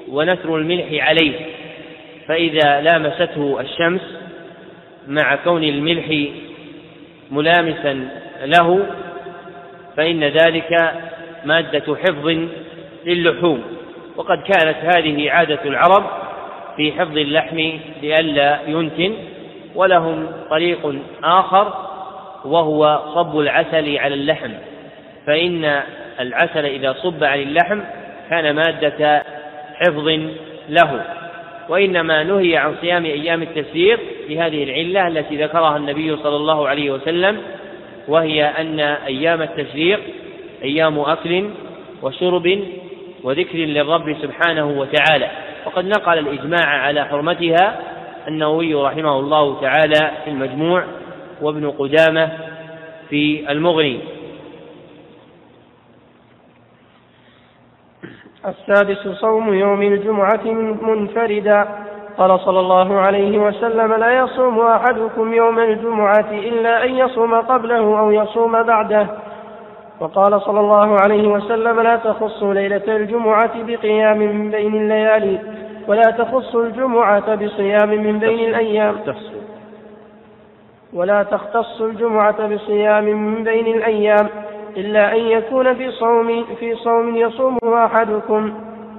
ونثر 0.09 0.57
الملح 0.57 1.09
عليه. 1.09 1.33
فإذا 2.29 2.81
لامسته 2.81 3.61
الشمس 3.61 4.01
مع 5.09 5.37
كون 5.37 5.65
الملح 5.65 6.29
ملامسا 7.31 8.09
له 8.45 8.87
فإن 9.97 10.25
ذلك 10.25 10.93
مادة 11.45 11.97
حفظ 11.97 12.39
للحوم. 13.07 13.63
وقد 14.17 14.39
كانت 14.39 14.97
هذه 14.97 15.31
عادة 15.31 15.61
العرب 15.65 16.05
في 16.77 16.93
حفظ 16.93 17.17
اللحم 17.17 17.57
لئلا 18.03 18.59
ينتن 18.67 19.15
ولهم 19.75 20.27
طريق 20.51 20.95
آخر 21.25 21.73
وهو 22.45 23.01
صب 23.14 23.39
العسل 23.39 23.99
على 23.99 24.14
اللحم 24.14 24.51
فإن 25.26 25.82
العسل 26.20 26.66
إذا 26.66 26.93
صب 26.93 27.24
على 27.24 27.43
اللحم 27.43 27.80
كان 28.30 28.55
مادة 28.55 29.22
حفظ 29.74 30.09
له. 30.68 31.05
وإنما 31.68 32.22
نهي 32.22 32.57
عن 32.57 32.74
صيام 32.80 33.05
أيام 33.05 33.43
التشريق 33.43 34.01
لهذه 34.28 34.64
العلة 34.64 35.09
التي 35.09 35.45
ذكرها 35.45 35.76
النبي 35.76 36.16
صلى 36.16 36.37
الله 36.37 36.68
عليه 36.68 36.91
وسلم 36.91 37.39
وهي 38.09 38.45
أن 38.45 38.80
أيام 38.80 39.43
التشريق 39.43 40.01
أيام 40.62 40.99
أكل 41.01 41.51
وشرب 42.03 42.61
وذكر 43.22 43.59
للرب 43.59 44.16
سبحانه 44.22 44.66
وتعالى. 44.66 45.30
وقد 45.66 45.87
نقل 45.87 46.18
الإجماع 46.18 46.66
على 46.66 47.05
حرمتها 47.05 47.78
النووي 48.28 48.74
رحمه 48.74 49.18
الله 49.18 49.61
تعالى 49.61 50.11
في 50.24 50.30
المجموع. 50.30 50.84
وابن 51.43 51.70
قدامة 51.70 52.30
في 53.09 53.53
المغني. 53.53 54.01
السادس 58.47 59.09
صوم 59.09 59.55
يوم 59.55 59.82
الجمعة 59.82 60.45
منفردا. 60.82 61.68
قال 62.18 62.41
صلى 62.41 62.61
الله 62.61 63.01
عليه 63.01 63.39
وسلم 63.39 63.95
لا 63.95 64.18
يصوم 64.18 64.61
أحدكم 64.61 65.34
يوم 65.34 65.59
الجمعة 65.59 66.30
إلا 66.30 66.84
أن 66.84 66.95
يصوم 66.95 67.34
قبله 67.34 67.99
أو 67.99 68.11
يصوم 68.11 68.62
بعده. 68.62 69.07
وقال 70.01 70.43
صلى 70.43 70.61
الله 70.61 70.97
عليه 71.01 71.28
وسلم 71.28 71.80
لا 71.80 71.97
تخصوا 71.97 72.55
ليلة 72.55 72.97
الجمعة 72.97 73.62
بقيام 73.62 74.18
من 74.18 74.51
بين 74.51 74.74
الليالي 74.74 75.39
ولا 75.89 76.11
تخصوا 76.11 76.64
الجمعة 76.64 77.34
بصيام 77.34 77.89
من 77.89 78.18
بين 78.18 78.49
الأيام. 78.49 78.95
ولا 80.93 81.22
تختص 81.22 81.80
الجمعة 81.80 82.47
بصيام 82.47 83.05
من 83.05 83.45
بين 83.45 83.66
الأيام 83.66 84.28
إلا 84.76 85.12
أن 85.12 85.20
يكون 85.20 85.74
في 85.74 85.91
صوم 85.91 86.45
في 86.61 86.74
صوم 86.74 87.16
يصومه 87.16 87.84
أحدكم. 87.84 88.55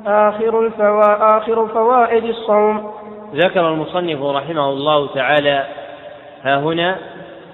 آخر 0.08 0.60
الفوا 0.60 1.38
آخر 1.38 1.68
فوائد 1.68 2.24
الصوم. 2.24 2.92
ذكر 3.36 3.70
المصنف 3.70 4.24
رحمه 4.24 4.70
الله 4.70 5.08
تعالى 5.08 5.64
ها 6.44 6.58
هنا 6.60 6.96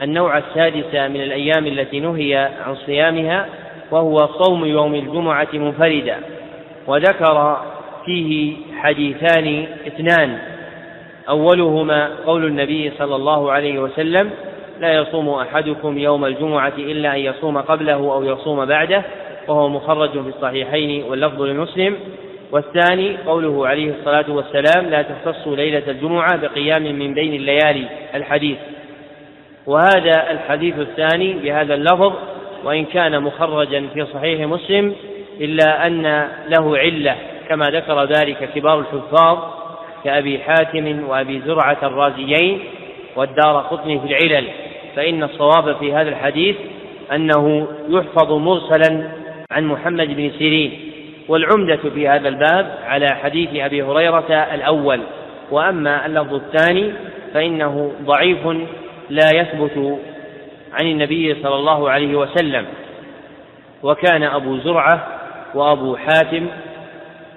النوع 0.02 0.38
السادس 0.38 0.96
من 0.96 1.22
الأيام 1.22 1.68
التي 1.68 2.00
نهي 2.00 2.36
عن 2.36 2.76
صيامها 2.76 3.46
وهو 3.92 4.28
صوم 4.28 4.66
يوم 4.66 4.96
الجمعة 4.96 5.48
منفردا. 5.54 6.18
وذكر 6.88 7.58
فيه 8.06 8.56
حديثان 8.82 9.68
اثنان. 9.88 10.38
أولهما 11.30 12.10
قول 12.26 12.46
النبي 12.46 12.92
صلى 12.98 13.16
الله 13.16 13.52
عليه 13.52 13.80
وسلم 13.80 14.30
لا 14.80 14.94
يصوم 14.94 15.30
أحدكم 15.30 15.98
يوم 15.98 16.26
الجمعة 16.26 16.74
إلا 16.78 17.16
أن 17.16 17.20
يصوم 17.20 17.58
قبله 17.58 17.94
أو 17.94 18.24
يصوم 18.24 18.66
بعده 18.66 19.04
وهو 19.48 19.70
مخرج 19.70 20.12
في 20.12 20.30
الصحيحين 20.38 21.04
واللفظ 21.04 21.42
لمسلم. 21.42 21.98
والثاني 22.52 23.18
قوله 23.26 23.68
عليه 23.68 23.94
الصلاة 24.00 24.26
والسلام 24.28 24.90
لا 24.90 25.02
تختصوا 25.02 25.56
ليلة 25.56 25.84
الجمعة 25.88 26.38
بقيام 26.38 26.84
من 26.84 27.14
بين 27.14 27.34
الليالي 27.34 27.86
الحديث. 28.16 28.58
وهذا 29.66 30.32
الحديث 30.32 30.80
الثاني 30.80 31.34
بهذا 31.34 31.74
اللفظ 31.74 32.14
وإن 32.64 32.86
كان 32.86 33.24
مخرجا 33.24 33.88
في 33.94 34.06
صحيح 34.14 34.48
مسلم 34.48 34.96
إلا 35.42 35.88
أن 35.88 36.28
له 36.48 36.78
علة 36.78 37.16
كما 37.50 37.66
ذكر 37.66 38.04
ذلك 38.04 38.50
كبار 38.56 38.80
الحفاظ 38.80 39.38
كأبي 40.04 40.40
حاتم 40.40 41.04
وأبي 41.08 41.42
زرعة 41.46 41.78
الرازيين 41.84 42.60
والدار 43.16 43.58
قطني 43.58 44.00
في 44.00 44.06
العلل. 44.06 44.48
فإن 44.96 45.24
الصواب 45.24 45.76
في 45.76 45.94
هذا 45.94 46.10
الحديث 46.10 46.56
أنه 47.16 47.68
يحفظ 47.90 48.32
مرسلا 48.32 49.10
عن 49.52 49.68
محمد 49.68 50.08
بن 50.08 50.32
سيرين. 50.38 50.80
والعمدة 51.28 51.80
في 51.96 52.08
هذا 52.08 52.30
الباب 52.30 52.78
على 52.86 53.08
حديث 53.08 53.50
أبي 53.56 53.84
هريرة 53.84 54.48
الأول. 54.54 55.00
وأما 55.52 56.06
اللفظ 56.06 56.34
الثاني 56.34 56.94
فإنه 57.34 57.92
ضعيف 58.06 58.48
لا 59.10 59.30
يثبت 59.36 60.00
عن 60.74 60.86
النبي 60.88 61.36
صلى 61.44 61.56
الله 61.56 61.90
عليه 61.90 62.16
وسلم. 62.16 62.66
وكان 63.84 64.24
أبو 64.24 64.58
زرعة 64.58 65.08
وأبو 65.56 65.96
حاتم 65.96 66.48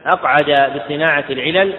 أقعد 0.07 0.73
بصناعة 0.77 1.25
العلل 1.31 1.73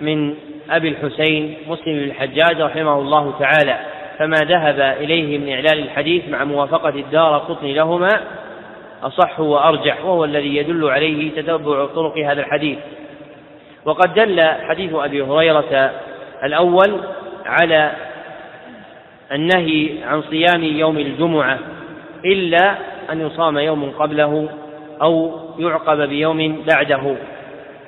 من 0.00 0.34
أبي 0.70 0.88
الحسين 0.88 1.56
مسلم 1.68 1.94
بن 1.94 2.04
الحجاج 2.04 2.60
رحمه 2.60 2.98
الله 2.98 3.34
تعالى 3.38 3.78
فما 4.18 4.36
ذهب 4.36 4.80
إليه 4.80 5.38
من 5.38 5.52
إعلال 5.52 5.78
الحديث 5.78 6.28
مع 6.28 6.44
موافقة 6.44 6.88
الدار 6.88 7.38
قطن 7.38 7.66
لهما 7.66 8.20
أصح 9.02 9.40
وأرجح 9.40 10.04
وهو 10.04 10.24
الذي 10.24 10.56
يدل 10.56 10.90
عليه 10.90 11.30
تتبع 11.30 11.86
طرق 11.86 12.18
هذا 12.18 12.40
الحديث. 12.40 12.78
وقد 13.84 14.14
دل 14.14 14.40
حديث 14.40 14.94
أبي 14.94 15.22
هريرة 15.22 15.90
الأول 16.44 17.00
على 17.46 17.92
النهي 19.32 19.90
عن 20.04 20.22
صيام 20.22 20.64
يوم 20.64 20.98
الجمعة 20.98 21.58
إلا 22.24 22.74
أن 23.12 23.20
يصام 23.20 23.58
يوم 23.58 23.90
قبله 23.98 24.48
أو 25.02 25.40
يعقب 25.58 26.08
بيوم 26.08 26.64
بعده. 26.72 27.16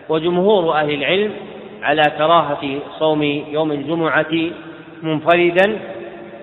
وجمهور 0.09 0.75
أهل 0.75 0.95
العلم 0.95 1.33
على 1.83 2.03
كراهة 2.19 2.81
صوم 2.99 3.23
يوم 3.23 3.73
الجمعة 3.73 4.35
منفردا 5.03 5.79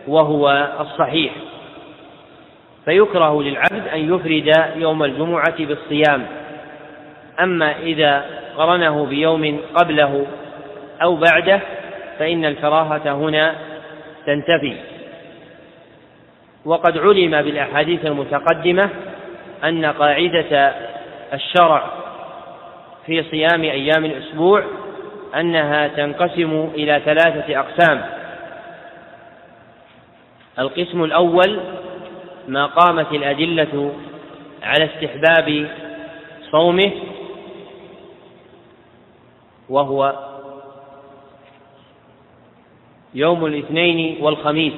وهو 0.08 0.68
الصحيح. 0.80 1.32
فيكره 2.86 3.44
للعبد 3.44 3.88
أن 3.94 4.14
يفرد 4.14 4.72
يوم 4.76 5.04
الجمعة 5.04 5.66
بالصيام. 5.66 6.26
أما 7.40 7.80
إذا 7.80 8.26
قرنه 8.58 9.06
بيوم 9.06 9.60
قبله 9.76 10.26
أو 11.02 11.16
بعده 11.16 11.62
فإن 12.20 12.46
الكراهة 12.46 13.12
هنا 13.12 13.56
تنتفي. 14.26 14.76
وقد 16.66 16.98
علم 16.98 17.42
بالأحاديث 17.42 18.06
المتقدمة 18.06 18.90
أن 19.64 19.86
قاعدة 19.86 20.74
الشرع 21.34 21.84
في 23.06 23.24
صيام 23.24 23.62
أيام 23.62 24.06
الأسبوع 24.06 24.64
أنها 25.36 25.88
تنقسم 25.88 26.70
إلى 26.76 27.02
ثلاثة 27.06 27.60
أقسام. 27.60 28.06
القسم 30.60 31.04
الأول 31.04 31.60
ما 32.48 32.66
قامت 32.66 33.12
الأدلة 33.12 33.94
على 34.64 34.86
استحباب 34.86 35.70
صومه 36.52 36.92
وهو 39.70 40.14
يوم 43.14 43.46
الاثنين 43.46 44.24
والخميس. 44.24 44.74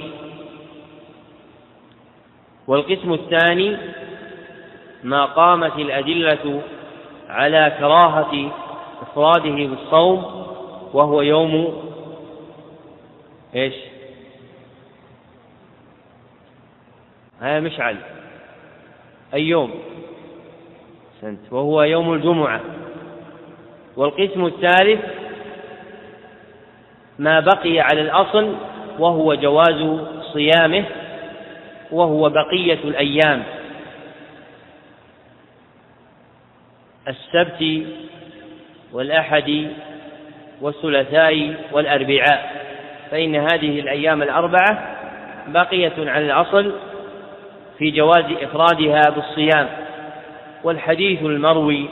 والقسم 2.67 3.13
الثاني 3.13 3.77
ما 5.03 5.25
قامت 5.25 5.75
الأدلة 5.75 6.61
على 7.29 7.75
كراهة 7.79 8.51
إفراده 9.01 9.49
بالصوم 9.49 10.46
وهو 10.93 11.21
يوم 11.21 11.83
إيش؟ 13.55 13.73
هذا 17.41 17.59
مشعل. 17.59 17.97
أي 19.33 19.43
يوم؟ 19.43 19.71
سنت. 21.21 21.53
وهو 21.53 21.83
يوم 21.83 22.13
الجمعة. 22.13 22.61
والقسم 23.97 24.45
الثالث 24.45 25.05
ما 27.19 27.39
بقي 27.39 27.79
على 27.79 28.01
الأصل 28.01 28.55
وهو 28.99 29.35
جواز 29.35 29.99
صيامه 30.33 30.85
وهو 31.91 32.29
بقية 32.29 32.79
الأيام. 32.83 33.43
السبت 37.07 37.87
والأحد 38.93 39.71
والثلاثاء 40.61 41.55
والأربعاء. 41.71 42.67
فإن 43.11 43.35
هذه 43.35 43.79
الأيام 43.79 44.21
الأربعة 44.21 44.97
باقية 45.47 45.93
على 45.97 46.25
الأصل 46.25 46.73
في 47.77 47.91
جواز 47.91 48.25
إفرادها 48.41 49.01
بالصيام. 49.15 49.67
والحديث 50.63 51.21
المروي 51.21 51.85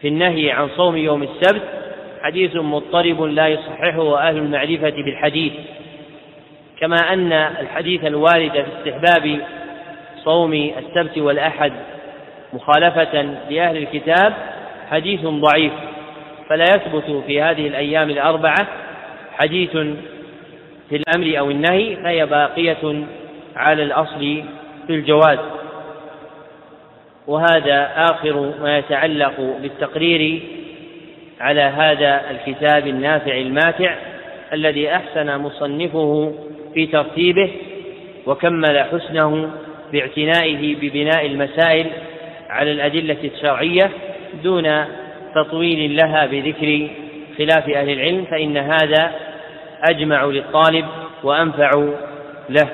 في 0.00 0.08
النهي 0.08 0.50
عن 0.50 0.68
صوم 0.76 0.96
يوم 0.96 1.22
السبت 1.22 1.62
حديث 2.22 2.56
مضطرب 2.56 3.22
لا 3.22 3.48
يصححه 3.48 4.18
أهل 4.18 4.36
المعرفة 4.36 4.90
بالحديث. 4.90 5.52
كما 6.80 6.96
أن 7.12 7.32
الحديث 7.32 8.04
الوارد 8.04 8.52
في 8.52 8.66
استحباب 8.78 9.40
صوم 10.24 10.52
السبت 10.52 11.18
والأحد 11.18 11.72
مخالفة 12.52 13.22
لأهل 13.50 13.76
الكتاب 13.76 14.34
حديث 14.94 15.20
ضعيف 15.20 15.72
فلا 16.48 16.64
يثبت 16.64 17.22
في 17.26 17.42
هذه 17.42 17.66
الأيام 17.66 18.10
الأربعة 18.10 18.68
حديث 19.32 19.70
في 20.88 20.96
الأمر 20.96 21.38
أو 21.38 21.50
النهي 21.50 21.96
فهي 21.96 22.26
باقية 22.26 23.04
على 23.56 23.82
الأصل 23.82 24.42
في 24.86 24.94
الجواز. 24.94 25.38
وهذا 27.26 27.90
آخر 27.96 28.52
ما 28.62 28.78
يتعلق 28.78 29.40
بالتقرير 29.62 30.42
على 31.40 31.60
هذا 31.60 32.22
الكتاب 32.30 32.86
النافع 32.86 33.36
الماتع 33.36 33.94
الذي 34.52 34.90
أحسن 34.90 35.38
مصنفه 35.40 36.34
في 36.74 36.86
ترتيبه 36.86 37.50
وكمل 38.26 38.84
حسنه 38.92 39.50
باعتنائه 39.92 40.76
ببناء 40.76 41.26
المسائل 41.26 41.86
على 42.50 42.72
الأدلة 42.72 43.30
الشرعية 43.34 43.90
دون 44.42 44.84
تطويل 45.34 45.96
لها 45.96 46.26
بذكر 46.26 46.88
خلاف 47.38 47.68
أهل 47.68 47.90
العلم 47.90 48.24
فإن 48.24 48.56
هذا 48.56 49.12
أجمع 49.90 50.24
للطالب 50.24 50.84
وأنفع 51.22 51.70
له. 52.48 52.68